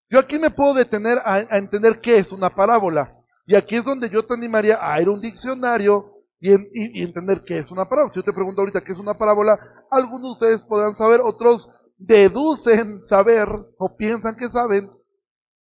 [0.10, 3.10] Yo aquí me puedo detener a, entender qué es una parábola.
[3.46, 7.60] Y aquí es donde yo te animaría a ir a un diccionario y, entender qué
[7.60, 8.14] es una parábola.
[8.14, 9.60] Si yo te pregunto ahorita qué es una parábola,
[9.92, 13.48] algunos de ustedes podrán saber, otros deducen saber
[13.78, 14.90] o piensan que saben,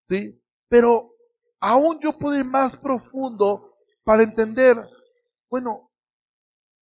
[0.05, 0.41] ¿sí?
[0.69, 1.11] Pero
[1.59, 4.77] aún yo puedo ir más profundo para entender,
[5.49, 5.91] bueno,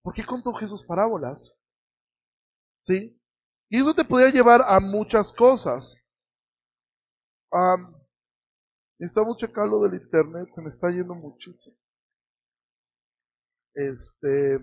[0.03, 1.55] ¿por qué contó Jesús parábolas?
[2.81, 3.19] ¿Sí?
[3.69, 5.95] Y eso te podría llevar a muchas cosas.
[7.51, 7.95] Um,
[8.99, 11.75] necesitamos checar lo del internet, se me está yendo muchísimo.
[13.77, 14.59] Este.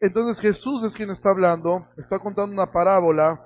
[0.00, 3.44] Entonces Jesús es quien está hablando, está contando una parábola.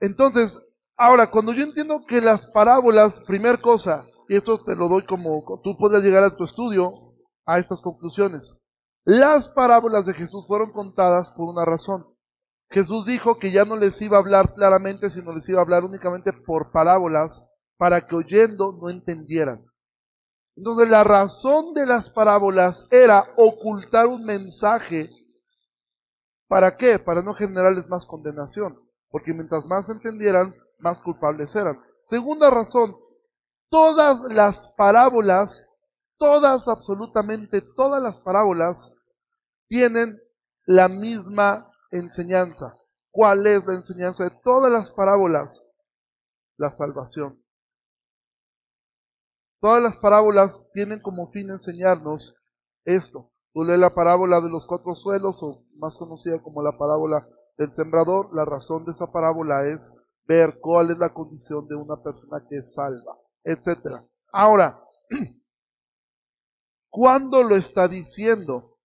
[0.00, 0.66] Entonces,
[0.98, 5.60] Ahora, cuando yo entiendo que las parábolas, primer cosa, y esto te lo doy como
[5.62, 7.14] tú puedes llegar a tu estudio
[7.44, 8.58] a estas conclusiones.
[9.04, 12.06] Las parábolas de Jesús fueron contadas por una razón.
[12.70, 15.84] Jesús dijo que ya no les iba a hablar claramente, sino les iba a hablar
[15.84, 19.66] únicamente por parábolas para que oyendo no entendieran.
[20.56, 25.10] Entonces la razón de las parábolas era ocultar un mensaje.
[26.48, 26.98] ¿Para qué?
[26.98, 28.80] Para no generarles más condenación.
[29.10, 31.78] Porque mientras más entendieran, más culpables eran.
[32.04, 32.96] Segunda razón,
[33.68, 35.64] todas las parábolas,
[36.18, 38.94] todas, absolutamente todas las parábolas,
[39.68, 40.18] tienen
[40.64, 42.74] la misma enseñanza.
[43.10, 45.64] ¿Cuál es la enseñanza de todas las parábolas?
[46.56, 47.42] La salvación.
[49.60, 52.36] Todas las parábolas tienen como fin enseñarnos
[52.84, 53.30] esto.
[53.52, 57.74] Tú lees la parábola de los cuatro suelos, o más conocida como la parábola del
[57.74, 58.28] sembrador.
[58.34, 59.92] La razón de esa parábola es
[60.26, 64.02] ver cuál es la condición de una persona que es salva, etc.
[64.30, 64.82] Ahora,
[66.90, 68.76] ¿cuándo lo está diciendo?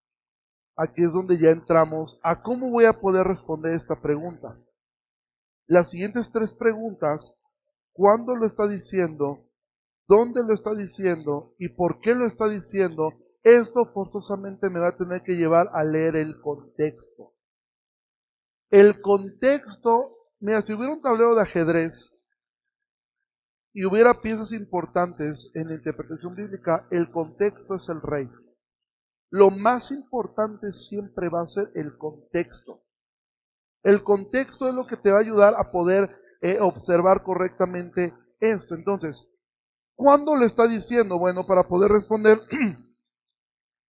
[0.78, 4.58] Aquí es donde ya entramos a cómo voy a poder responder esta pregunta.
[5.68, 7.40] Las siguientes tres preguntas,
[7.92, 9.51] ¿cuándo lo está diciendo?
[10.12, 11.56] ¿Dónde lo está diciendo?
[11.58, 13.14] ¿Y por qué lo está diciendo?
[13.44, 17.32] Esto forzosamente me va a tener que llevar a leer el contexto.
[18.70, 22.22] El contexto, mira, si hubiera un tablero de ajedrez
[23.72, 28.30] y hubiera piezas importantes en la interpretación bíblica, el contexto es el rey.
[29.30, 32.84] Lo más importante siempre va a ser el contexto.
[33.82, 36.10] El contexto es lo que te va a ayudar a poder
[36.42, 38.76] eh, observar correctamente esto.
[38.76, 39.31] Entonces,
[40.02, 41.20] ¿cuándo le está diciendo?
[41.20, 42.42] Bueno, para poder responder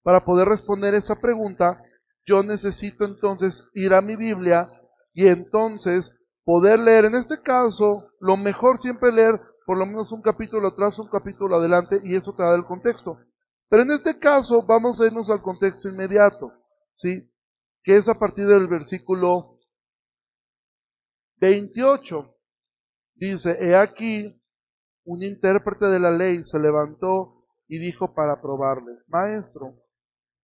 [0.03, 1.81] Para poder responder esa pregunta,
[2.27, 4.69] yo necesito entonces ir a mi Biblia
[5.15, 10.23] y entonces poder leer, en este caso, lo mejor siempre leer por lo menos un
[10.23, 13.17] capítulo atrás, un capítulo adelante, y eso te da el contexto.
[13.69, 16.53] Pero en este caso vamos a irnos al contexto inmediato,
[16.97, 17.31] ¿sí?
[17.85, 19.61] Que es a partir del versículo
[21.37, 22.37] 28.
[23.15, 24.42] Dice, he aquí,
[25.05, 29.69] un intérprete de la ley se levantó y dijo para probarle, Maestro,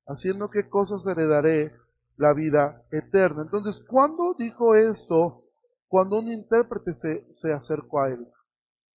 [0.07, 1.73] haciendo qué cosas heredaré
[2.16, 3.42] la vida eterna.
[3.42, 5.44] Entonces, ¿cuándo dijo esto?
[5.87, 8.27] Cuando un intérprete se, se acercó a él.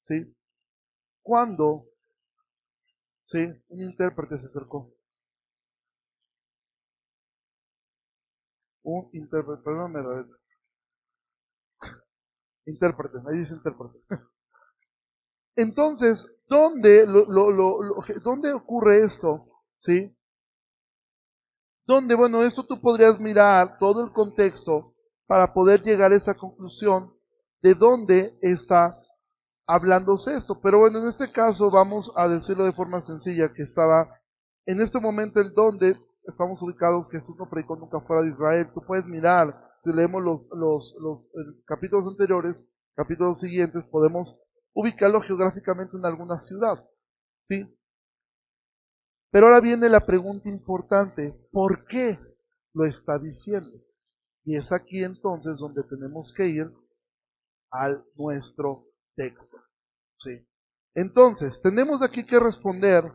[0.01, 0.35] ¿Sí?
[1.21, 1.85] ¿Cuándo?
[3.23, 3.39] ¿Sí?
[3.69, 4.91] Un intérprete se acercó.
[8.83, 9.93] Un intérprete, perdón,
[12.65, 13.99] intérprete, ahí dice intérprete.
[15.55, 19.47] Entonces, ¿dónde, lo, lo, lo, ¿dónde ocurre esto?
[19.77, 20.15] ¿Sí?
[21.91, 24.93] donde, bueno, esto tú podrías mirar todo el contexto
[25.27, 27.13] para poder llegar a esa conclusión
[27.61, 28.97] de dónde está
[29.67, 30.59] hablándose esto.
[30.61, 34.09] Pero bueno, en este caso vamos a decirlo de forma sencilla, que estaba
[34.65, 38.69] en este momento el donde estamos ubicados, Jesús no predicó nunca fuera de Israel.
[38.73, 41.29] Tú puedes mirar, si leemos los, los, los
[41.65, 44.37] capítulos anteriores, capítulos siguientes, podemos
[44.73, 46.87] ubicarlo geográficamente en alguna ciudad.
[47.43, 47.65] ¿Sí?
[49.31, 52.19] Pero ahora viene la pregunta importante, ¿por qué
[52.73, 53.77] lo está diciendo?
[54.43, 56.71] Y es aquí entonces donde tenemos que ir
[57.71, 59.57] al nuestro texto.
[60.17, 60.45] ¿sí?
[60.93, 63.05] Entonces, tenemos aquí que responder,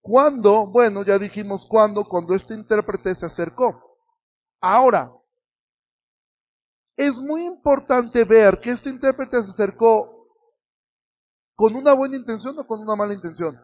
[0.00, 0.66] ¿cuándo?
[0.66, 3.98] Bueno, ya dijimos cuándo, cuando este intérprete se acercó.
[4.60, 5.12] Ahora,
[6.96, 10.24] es muy importante ver que este intérprete se acercó
[11.56, 13.56] ¿Con una buena intención o con una mala intención?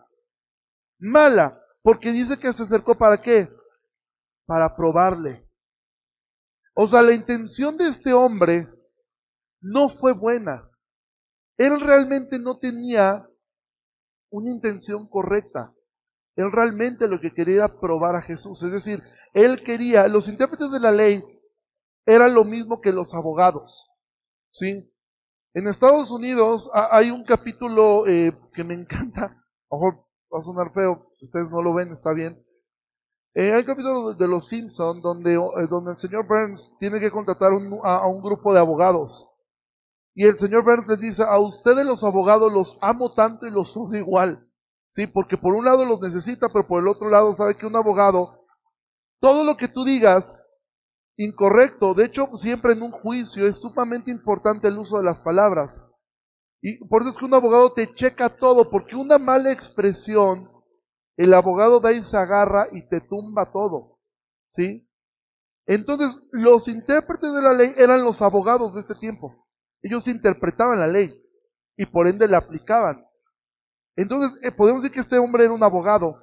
[0.98, 3.48] Mala, porque dice que se acercó para qué?
[4.46, 5.48] Para probarle.
[6.74, 8.66] O sea, la intención de este hombre
[9.60, 10.70] no fue buena.
[11.56, 13.26] Él realmente no tenía
[14.30, 15.74] una intención correcta.
[16.36, 18.62] Él realmente lo que quería era probar a Jesús.
[18.62, 19.02] Es decir,
[19.34, 21.22] él quería, los intérpretes de la ley
[22.14, 23.88] eran lo mismo que los abogados.
[24.52, 24.92] ¿Sí?
[25.54, 30.42] En Estados Unidos hay un capítulo eh, que me encanta, a lo mejor va a
[30.42, 32.44] sonar feo, ustedes no lo ven, está bien.
[33.34, 37.10] Eh, hay un capítulo de Los Simpsons donde, eh, donde el señor Burns tiene que
[37.10, 39.28] contratar a, un grupo de abogados.
[40.14, 43.76] Y el señor Burns les dice, a ustedes los abogados los amo tanto y los
[43.76, 44.48] odio igual.
[44.90, 47.76] Sí, porque por un lado los necesita, pero por el otro lado sabe que un
[47.76, 48.44] abogado,
[49.20, 50.39] todo lo que tú digas
[51.24, 51.92] incorrecto.
[51.92, 55.86] De hecho, siempre en un juicio es sumamente importante el uso de las palabras.
[56.62, 60.50] Y por eso es que un abogado te checa todo, porque una mala expresión,
[61.16, 63.98] el abogado de ahí se agarra y te tumba todo.
[64.46, 64.88] ¿Sí?
[65.66, 69.46] Entonces, los intérpretes de la ley eran los abogados de este tiempo.
[69.82, 71.14] Ellos interpretaban la ley
[71.76, 73.06] y por ende la aplicaban.
[73.94, 76.16] Entonces, eh, podemos decir que este hombre era un abogado.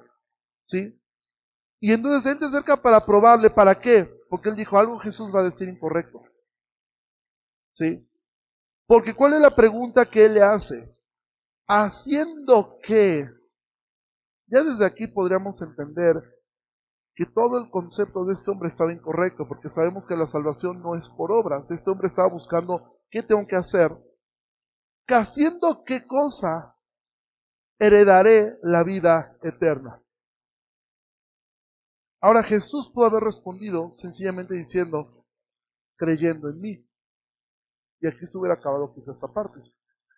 [0.66, 1.00] ¿Sí?
[1.80, 4.17] Y entonces él te acerca para probarle, ¿para qué?
[4.28, 6.22] Porque él dijo, algo Jesús va a decir incorrecto.
[7.72, 8.06] ¿Sí?
[8.86, 10.96] Porque ¿cuál es la pregunta que él le hace?
[11.66, 13.28] Haciendo que,
[14.46, 16.16] ya desde aquí podríamos entender
[17.14, 20.94] que todo el concepto de este hombre estaba incorrecto, porque sabemos que la salvación no
[20.94, 21.70] es por obras.
[21.70, 23.90] Este hombre estaba buscando, ¿qué tengo que hacer?
[25.06, 26.76] Que haciendo qué cosa
[27.78, 30.02] heredaré la vida eterna.
[32.20, 35.24] Ahora Jesús pudo haber respondido sencillamente diciendo,
[35.96, 36.88] creyendo en mí.
[38.00, 39.60] Y aquí se hubiera acabado quizá esta parte.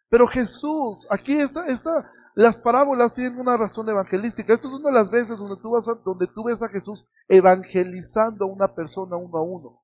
[0.08, 4.54] Pero Jesús, aquí está, está, las parábolas tienen una razón evangelística.
[4.54, 8.44] Esto es una de las veces donde tú, vas donde tú ves a Jesús evangelizando
[8.44, 9.80] a una persona uno a uno.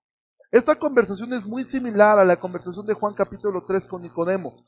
[0.51, 4.67] Esta conversación es muy similar a la conversación de Juan capítulo 3 con Nicodemo.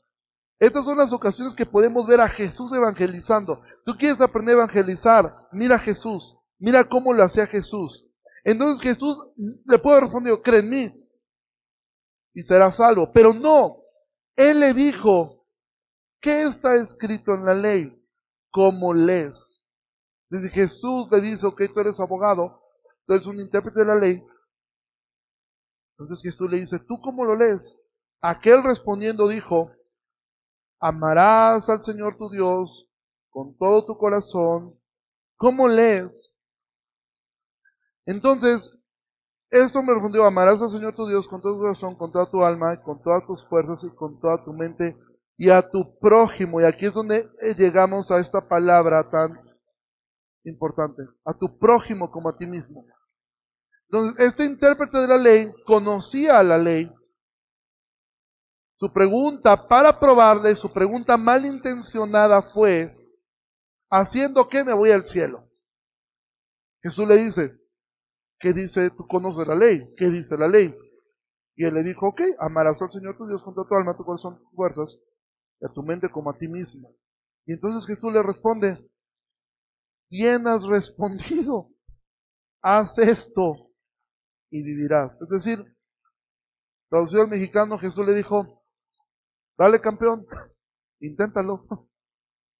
[0.59, 3.61] Estas son las ocasiones que podemos ver a Jesús evangelizando.
[3.85, 8.05] Tú quieres aprender a evangelizar, mira a Jesús, mira cómo lo hacía Jesús.
[8.43, 9.17] Entonces Jesús
[9.65, 11.09] le puede responder, cree en mí
[12.33, 13.11] y serás salvo.
[13.11, 13.77] Pero no,
[14.35, 15.45] Él le dijo,
[16.21, 17.95] ¿qué está escrito en la ley?
[18.51, 19.63] ¿Cómo lees?
[20.29, 22.61] Desde Jesús le dice, ok, tú eres abogado,
[23.05, 24.23] tú eres un intérprete de la ley.
[25.97, 27.77] Entonces Jesús le dice, ¿tú cómo lo lees?
[28.21, 29.71] Aquel respondiendo dijo,
[30.79, 32.89] amarás al Señor tu Dios
[33.29, 34.79] con todo tu corazón.
[35.35, 36.38] ¿Cómo lees?
[38.09, 38.75] Entonces,
[39.51, 42.43] esto me respondió, amarás al Señor tu Dios con todo tu corazón, con toda tu
[42.43, 44.97] alma, con todas tus fuerzas y con toda tu mente,
[45.37, 46.59] y a tu prójimo.
[46.59, 49.39] Y aquí es donde eh, llegamos a esta palabra tan
[50.43, 52.83] importante, a tu prójimo como a ti mismo.
[53.91, 56.91] Entonces, este intérprete de la ley conocía la ley,
[58.79, 62.91] su pregunta para probarle, su pregunta malintencionada fue,
[63.91, 65.47] ¿haciendo qué me voy al cielo?
[66.81, 67.58] Jesús le dice,
[68.39, 68.91] ¿qué dice?
[68.91, 70.75] Tú conoces la ley, ¿qué dice la ley?
[71.55, 74.05] Y él le dijo, ok, amarás al Señor tu Dios con toda tu alma, tu
[74.05, 75.01] corazón, tus fuerzas,
[75.59, 76.95] y a tu mente como a ti mismo.
[77.45, 78.89] Y entonces Jesús le responde,
[80.09, 81.69] bien has respondido,
[82.61, 83.71] haz esto
[84.49, 85.11] y vivirás.
[85.21, 85.75] Es decir,
[86.89, 88.47] traducido al mexicano, Jesús le dijo,
[89.59, 90.21] Dale campeón,
[91.01, 91.65] inténtalo.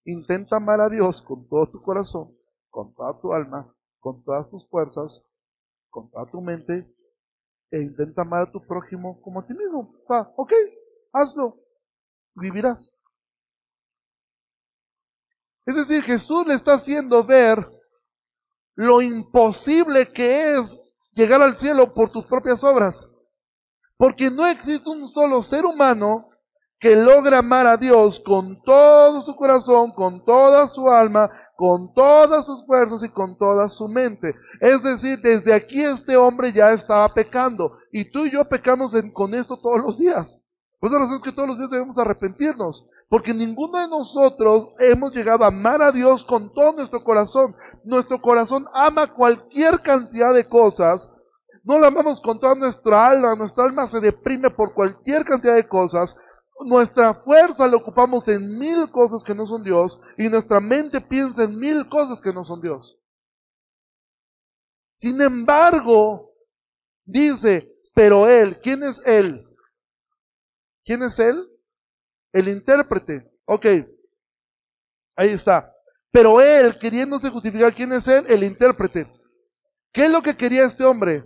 [0.04, 2.28] Intenta amar a Dios con todo tu corazón,
[2.70, 5.29] con toda tu alma, con todas tus fuerzas,
[5.92, 6.88] toda tu mente,
[7.72, 9.94] e intenta amar a tu prójimo como a ti mismo.
[10.10, 10.52] Ah, ok,
[11.14, 11.58] hazlo,
[12.36, 12.92] vivirás.
[15.66, 17.64] Es decir, Jesús le está haciendo ver
[18.76, 20.76] lo imposible que es
[21.12, 23.14] llegar al cielo por tus propias obras.
[23.98, 26.30] Porque no existe un solo ser humano
[26.80, 31.30] que logra amar a Dios con todo su corazón, con toda su alma,
[31.60, 34.34] con todas sus fuerzas y con toda su mente.
[34.62, 39.34] Es decir, desde aquí este hombre ya estaba pecando y tú y yo pecamos con
[39.34, 40.42] esto todos los días.
[40.80, 45.44] Por eso es que todos los días debemos arrepentirnos, porque ninguno de nosotros hemos llegado
[45.44, 47.54] a amar a Dios con todo nuestro corazón.
[47.84, 51.12] Nuestro corazón ama cualquier cantidad de cosas,
[51.66, 55.68] no la amamos con toda nuestra alma, nuestra alma se deprime por cualquier cantidad de
[55.68, 56.16] cosas,
[56.66, 61.44] nuestra fuerza la ocupamos en mil cosas que no son Dios y nuestra mente piensa
[61.44, 63.00] en mil cosas que no son Dios.
[64.96, 66.34] Sin embargo,
[67.06, 69.44] dice, pero Él, ¿quién es Él?
[70.84, 71.48] ¿Quién es Él?
[72.34, 73.32] El intérprete.
[73.46, 73.66] Ok,
[75.16, 75.72] ahí está.
[76.12, 78.26] Pero Él, queriéndose justificar, ¿quién es Él?
[78.28, 79.08] El intérprete.
[79.94, 81.24] ¿Qué es lo que quería este hombre?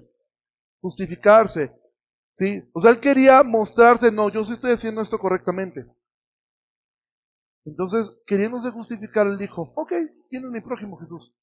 [0.81, 1.71] Justificarse.
[2.35, 2.63] ¿Sí?
[2.73, 5.85] O sea, él quería mostrarse, no, yo sí estoy haciendo esto correctamente.
[7.65, 9.93] Entonces, queriéndose justificar, él dijo, ok,
[10.29, 11.33] ¿quién es mi prójimo Jesús?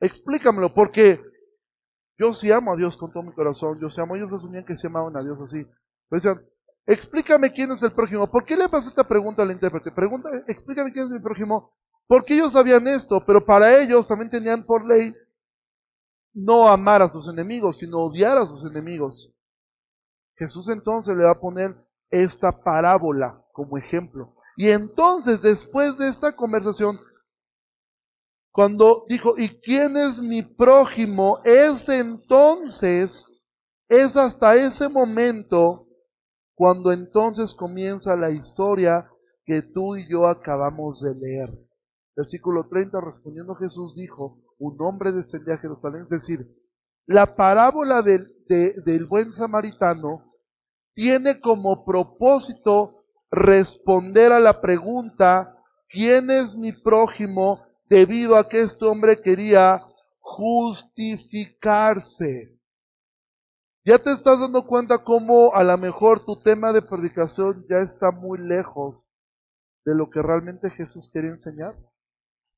[0.00, 1.20] Explícamelo, porque
[2.16, 4.76] yo sí amo a Dios con todo mi corazón, yo sí amo, ellos asumían que
[4.76, 5.64] se amaban a Dios así.
[6.08, 6.44] Pues decían,
[6.86, 8.30] explícame quién es el prójimo.
[8.30, 9.90] ¿Por qué le pasó esta pregunta al intérprete?
[9.90, 11.72] Pregunta, explícame quién es mi prójimo.
[12.06, 15.14] Porque ellos sabían esto, pero para ellos también tenían por ley
[16.32, 19.34] no amar a sus enemigos, sino odiar a sus enemigos.
[20.38, 21.74] Jesús entonces le va a poner
[22.10, 24.34] esta parábola como ejemplo.
[24.56, 26.98] Y entonces, después de esta conversación,
[28.52, 31.40] cuando dijo, ¿y quién es mi prójimo?
[31.44, 33.40] Es entonces,
[33.88, 35.86] es hasta ese momento,
[36.54, 39.08] cuando entonces comienza la historia
[39.44, 41.56] que tú y yo acabamos de leer.
[42.16, 46.44] Versículo 30, respondiendo Jesús dijo, un hombre descendía a Jerusalén, es decir,
[47.06, 50.27] la parábola del, del buen samaritano
[50.98, 55.54] tiene como propósito responder a la pregunta,
[55.88, 57.64] ¿quién es mi prójimo?
[57.88, 59.80] Debido a que este hombre quería
[60.18, 62.48] justificarse.
[63.84, 68.10] Ya te estás dando cuenta cómo a lo mejor tu tema de predicación ya está
[68.10, 69.08] muy lejos
[69.84, 71.76] de lo que realmente Jesús quería enseñar.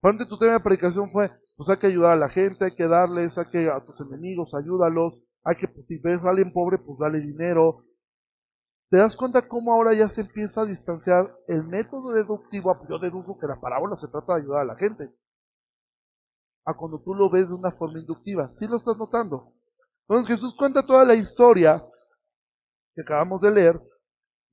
[0.00, 2.88] Parte tu tema de predicación fue, pues hay que ayudar a la gente, hay que
[2.88, 6.78] darles, hay que a tus enemigos, ayúdalos, hay que, pues, si ves a alguien pobre,
[6.78, 7.84] pues dale dinero,
[8.90, 12.76] ¿Te das cuenta cómo ahora ya se empieza a distanciar el método deductivo?
[12.88, 15.14] Yo deduzco que la parábola se trata de ayudar a la gente.
[16.66, 18.52] a cuando tú lo ves de una forma inductiva.
[18.56, 19.54] ¿Sí lo estás notando?
[20.02, 21.80] Entonces Jesús cuenta toda la historia
[22.94, 23.76] que acabamos de leer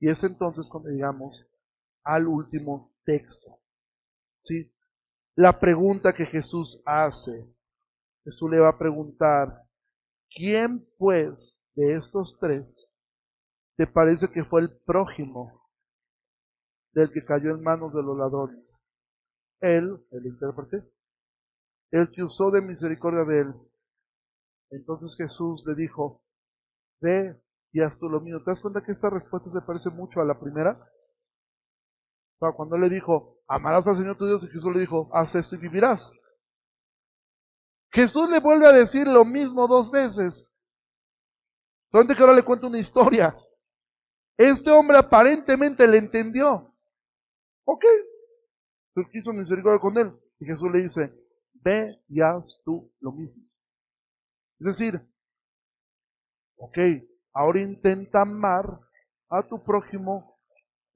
[0.00, 1.46] y es entonces cuando llegamos
[2.04, 3.60] al último texto.
[4.40, 4.72] ¿Sí?
[5.34, 7.52] La pregunta que Jesús hace.
[8.24, 9.64] Jesús le va a preguntar,
[10.30, 12.97] ¿quién pues de estos tres
[13.78, 15.70] te parece que fue el prójimo
[16.92, 18.82] del que cayó en manos de los ladrones?
[19.60, 20.82] Él, el intérprete,
[21.92, 23.54] el que usó de misericordia de él.
[24.70, 26.24] Entonces Jesús le dijo,
[27.00, 28.42] ve y haz tú lo mismo.
[28.42, 30.72] ¿Te das cuenta que esta respuesta se parece mucho a la primera?
[32.40, 35.36] O sea, cuando le dijo, amarás al Señor tu Dios, y Jesús le dijo, haz
[35.36, 36.12] esto y vivirás.
[37.92, 40.52] Jesús le vuelve a decir lo mismo dos veces.
[41.92, 43.36] Solamente que ahora le cuento una historia.
[44.38, 46.72] Este hombre aparentemente le entendió.
[47.64, 47.84] Ok.
[48.94, 50.16] Él quiso misericordia con él.
[50.38, 51.12] Y Jesús le dice,
[51.54, 53.44] ve y haz tú lo mismo.
[54.60, 55.00] Es decir,
[56.56, 56.78] ok,
[57.32, 58.80] ahora intenta amar
[59.28, 60.38] a tu prójimo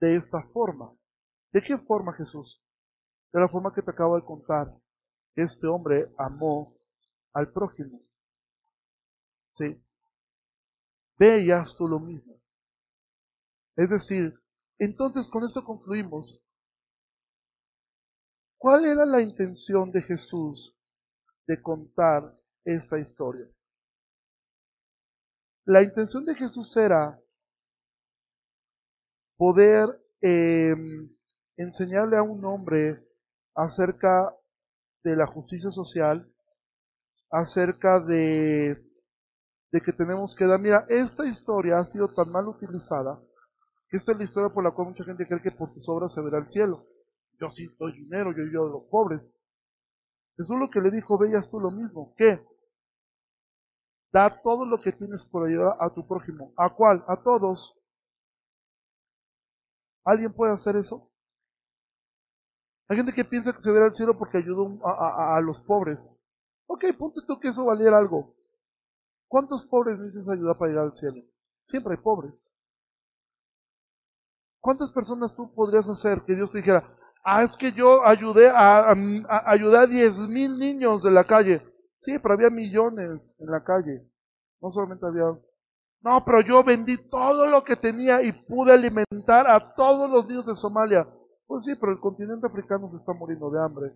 [0.01, 0.93] de esta forma.
[1.53, 2.62] ¿De qué forma, Jesús?
[3.32, 4.72] De la forma que te acabo de contar.
[5.34, 6.76] Este hombre amó
[7.32, 8.01] al prójimo.
[9.53, 9.78] Sí.
[11.18, 12.41] Ve y haz tú lo mismo.
[13.76, 14.34] Es decir,
[14.78, 16.40] entonces con esto concluimos.
[18.58, 20.80] ¿Cuál era la intención de Jesús
[21.46, 23.48] de contar esta historia?
[25.64, 27.18] La intención de Jesús era
[29.36, 29.88] poder
[30.20, 31.08] em,
[31.56, 33.04] enseñarle a un hombre
[33.54, 34.34] acerca
[35.02, 36.32] de la justicia social,
[37.30, 38.84] acerca de,
[39.72, 43.20] de que tenemos que dar, mira, esta historia ha sido tan mal utilizada,
[43.93, 46.22] esta es la historia por la cual mucha gente cree que por sus obras se
[46.22, 46.86] verá el cielo.
[47.38, 49.32] Yo sí doy dinero, yo ayudo a los pobres.
[50.36, 52.14] Jesús lo que le dijo, veías tú lo mismo.
[52.16, 52.40] ¿Qué?
[54.12, 56.53] Da todo lo que tienes por ayudar a tu prójimo.
[56.57, 57.05] ¿A cuál?
[57.07, 57.78] A todos.
[60.05, 61.11] ¿Alguien puede hacer eso?
[62.88, 66.11] Hay gente que piensa que se verá el cielo porque ayudó a, a los pobres.
[66.66, 68.34] Ok, ponte tú que eso valiera algo.
[69.28, 71.20] ¿Cuántos pobres necesitas ayudar para llegar al cielo?
[71.68, 72.51] Siempre hay pobres.
[74.62, 76.84] ¿Cuántas personas tú podrías hacer que Dios te dijera,
[77.24, 81.60] ah, es que yo ayudé a, a, diez mil niños de la calle?
[81.98, 84.08] Sí, pero había millones en la calle.
[84.60, 85.36] No solamente había...
[86.02, 90.46] No, pero yo vendí todo lo que tenía y pude alimentar a todos los niños
[90.46, 91.08] de Somalia.
[91.48, 93.92] Pues sí, pero el continente africano se está muriendo de hambre.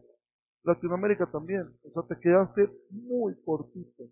[0.64, 1.78] Latinoamérica también.
[1.84, 4.02] O sea, te quedaste muy cortito.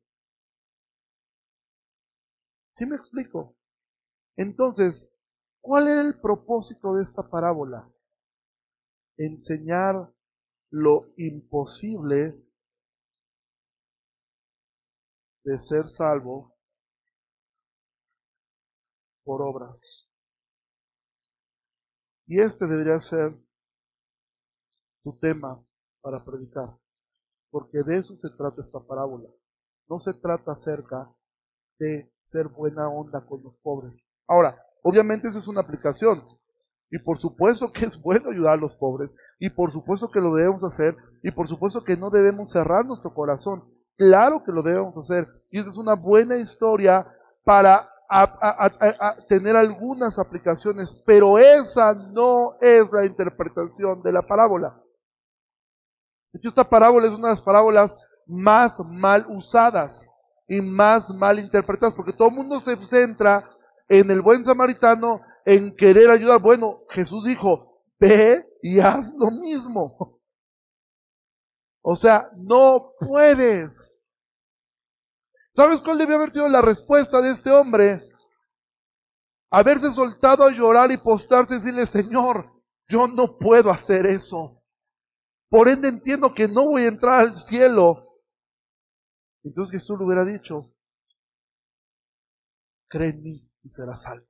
[2.74, 3.56] ¿Sí me explico?
[4.36, 5.13] Entonces,
[5.64, 7.90] ¿cuál era el propósito de esta parábola?
[9.16, 9.96] Enseñar
[10.70, 12.34] lo imposible
[15.42, 16.54] de ser salvo
[19.24, 20.06] por obras.
[22.26, 23.32] Y este debería ser
[25.02, 25.64] tu tema
[26.02, 26.76] para predicar.
[27.50, 29.30] Porque de eso se trata esta parábola.
[29.88, 31.10] No se trata acerca
[31.78, 33.94] de ser buena onda con los pobres.
[34.26, 36.22] Ahora, obviamente esa es una aplicación.
[36.90, 39.10] Y por supuesto que es bueno ayudar a los pobres.
[39.40, 40.94] Y por supuesto que lo debemos hacer.
[41.22, 43.64] Y por supuesto que no debemos cerrar nuestro corazón.
[43.96, 45.26] Claro que lo debemos hacer.
[45.50, 47.04] Y esa es una buena historia
[47.44, 47.88] para
[49.28, 51.02] tener algunas aplicaciones.
[51.04, 54.80] Pero esa no es la interpretación de la parábola.
[56.32, 60.08] De hecho, esta parábola es una de las parábolas más mal usadas
[60.46, 63.50] y más mal interpretadas, porque todo el mundo se centra
[63.88, 66.40] en el buen samaritano, en querer ayudar.
[66.40, 70.20] Bueno, Jesús dijo, ve y haz lo mismo.
[71.82, 73.90] O sea, no puedes.
[75.54, 78.02] ¿Sabes cuál debía haber sido la respuesta de este hombre?
[79.50, 82.50] Haberse soltado a llorar y postrarse y decirle, Señor,
[82.88, 84.62] yo no puedo hacer eso.
[85.48, 88.02] Por ende entiendo que no voy a entrar al cielo.
[89.44, 90.74] Entonces Jesús le hubiera dicho,
[92.88, 94.26] cree en mí y serás salvo.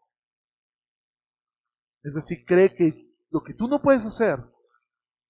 [2.02, 4.38] Es decir, cree que lo que tú no puedes hacer,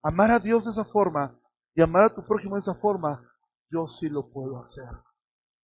[0.03, 1.41] amar a Dios de esa forma
[1.75, 3.29] y amar a tu prójimo de esa forma,
[3.71, 4.89] yo sí lo puedo hacer.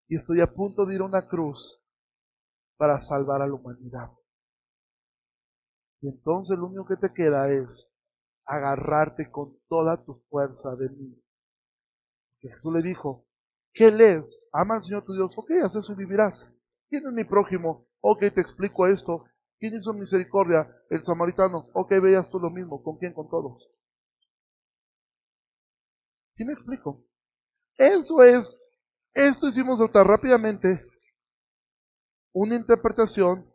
[0.09, 1.83] Y estoy a punto de ir a una cruz
[2.77, 4.11] para salvar a la humanidad.
[6.01, 7.93] Y entonces lo único que te queda es
[8.47, 11.23] agarrarte con toda tu fuerza de mí.
[12.41, 13.27] Jesús le dijo,
[13.75, 14.43] ¿qué lees?
[14.53, 16.51] Ama al Señor tu Dios, ok, haz eso y vivirás.
[16.89, 17.88] ¿Quién es mi prójimo?
[18.01, 19.25] Ok, te explico esto.
[19.59, 20.69] ¿Quién hizo misericordia?
[20.91, 21.69] El samaritano.
[21.75, 22.83] Ok, veas tú lo mismo.
[22.83, 23.13] ¿Con quién?
[23.13, 23.71] Con todos.
[26.37, 27.05] ¿Sí me explico?
[27.77, 28.61] Eso es,
[29.13, 30.83] esto hicimos notar rápidamente
[32.33, 33.53] una interpretación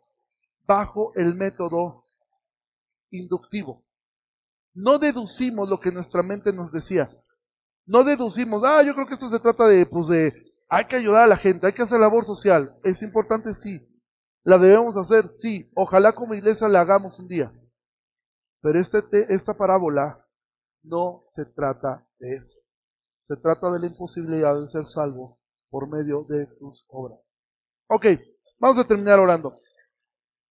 [0.66, 2.06] bajo el método
[3.10, 3.84] inductivo.
[4.74, 7.10] No deducimos lo que nuestra mente nos decía.
[7.86, 10.32] No deducimos, ah, yo creo que esto se trata de, pues de,
[10.68, 12.70] hay que ayudar a la gente, hay que hacer labor social.
[12.82, 13.80] Es importante, sí.
[14.44, 15.70] La debemos hacer, sí.
[15.74, 17.50] Ojalá como iglesia la hagamos un día.
[18.60, 19.02] Pero este,
[19.34, 20.24] esta parábola
[20.82, 22.58] no se trata de eso.
[23.26, 25.38] Se trata de la imposibilidad de ser salvo
[25.70, 27.18] por medio de tus obras.
[27.88, 28.06] Ok,
[28.58, 29.58] vamos a terminar orando.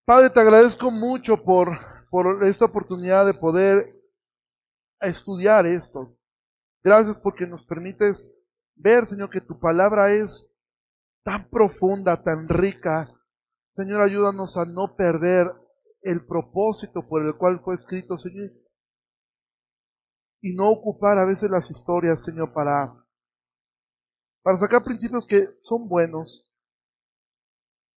[0.06, 1.78] Padre, te agradezco mucho por,
[2.10, 3.86] por esta oportunidad de poder
[5.00, 6.18] estudiar esto.
[6.84, 8.34] Gracias porque nos permites
[8.76, 10.52] ver, Señor, que tu palabra es
[11.24, 13.10] tan profunda, tan rica.
[13.74, 15.52] Señor, ayúdanos a no perder
[16.02, 18.52] el propósito por el cual fue escrito, Señor.
[20.42, 22.94] Y no ocupar a veces las historias, Señor, para,
[24.42, 26.52] para sacar principios que son buenos,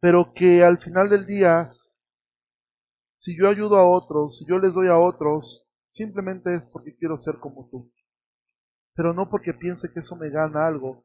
[0.00, 1.72] pero que al final del día
[3.18, 7.16] si yo ayudo a otros, si yo les doy a otros, simplemente es porque quiero
[7.16, 7.92] ser como tú.
[8.94, 11.04] Pero no porque piense que eso me gana algo,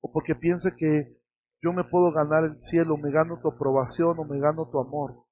[0.00, 1.17] o porque piense que
[1.60, 5.24] yo me puedo ganar el cielo, me gano tu aprobación o me gano tu amor.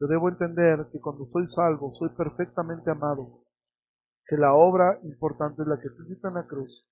[0.00, 3.44] Yo debo entender que cuando soy salvo, soy perfectamente amado,
[4.26, 6.86] que la obra importante es la que tú en la cruz,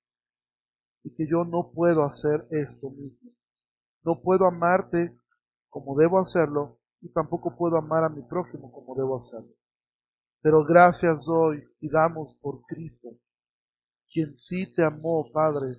[1.04, 3.30] y que yo no puedo hacer esto mismo.
[4.02, 5.16] No puedo amarte
[5.68, 9.54] como debo hacerlo, y tampoco puedo amar a mi prójimo como debo hacerlo.
[10.42, 13.08] Pero gracias doy y damos por Cristo,
[14.12, 15.76] quien sí te amó, Padre,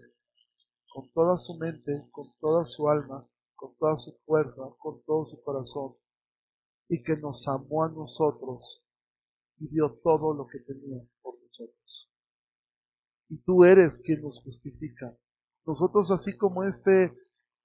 [0.97, 3.23] con toda su mente, con toda su alma,
[3.55, 5.93] con toda su fuerza, con todo su corazón,
[6.89, 8.83] y que nos amó a nosotros
[9.59, 12.11] y dio todo lo que tenía por nosotros.
[13.29, 15.15] Y tú eres quien nos justifica.
[15.67, 17.15] Nosotros, así como este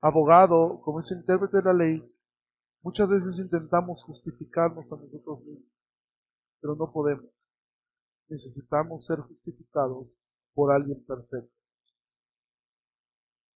[0.02, 2.12] abogado, como ese intérprete de la ley,
[2.82, 5.72] Muchas veces intentamos justificarnos a nosotros mismos,
[6.60, 7.30] pero no podemos.
[8.28, 10.16] Necesitamos ser justificados
[10.52, 11.61] por alguien perfecto.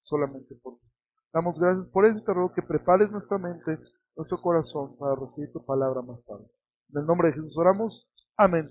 [0.06, 0.86] Solamente por ti.
[1.32, 3.76] Damos gracias por eso te ruego que prepares nuestra mente,
[4.16, 6.46] nuestro corazón para recibir tu palabra más tarde.
[6.90, 8.08] En el nombre de Jesús oramos.
[8.36, 8.70] Amén.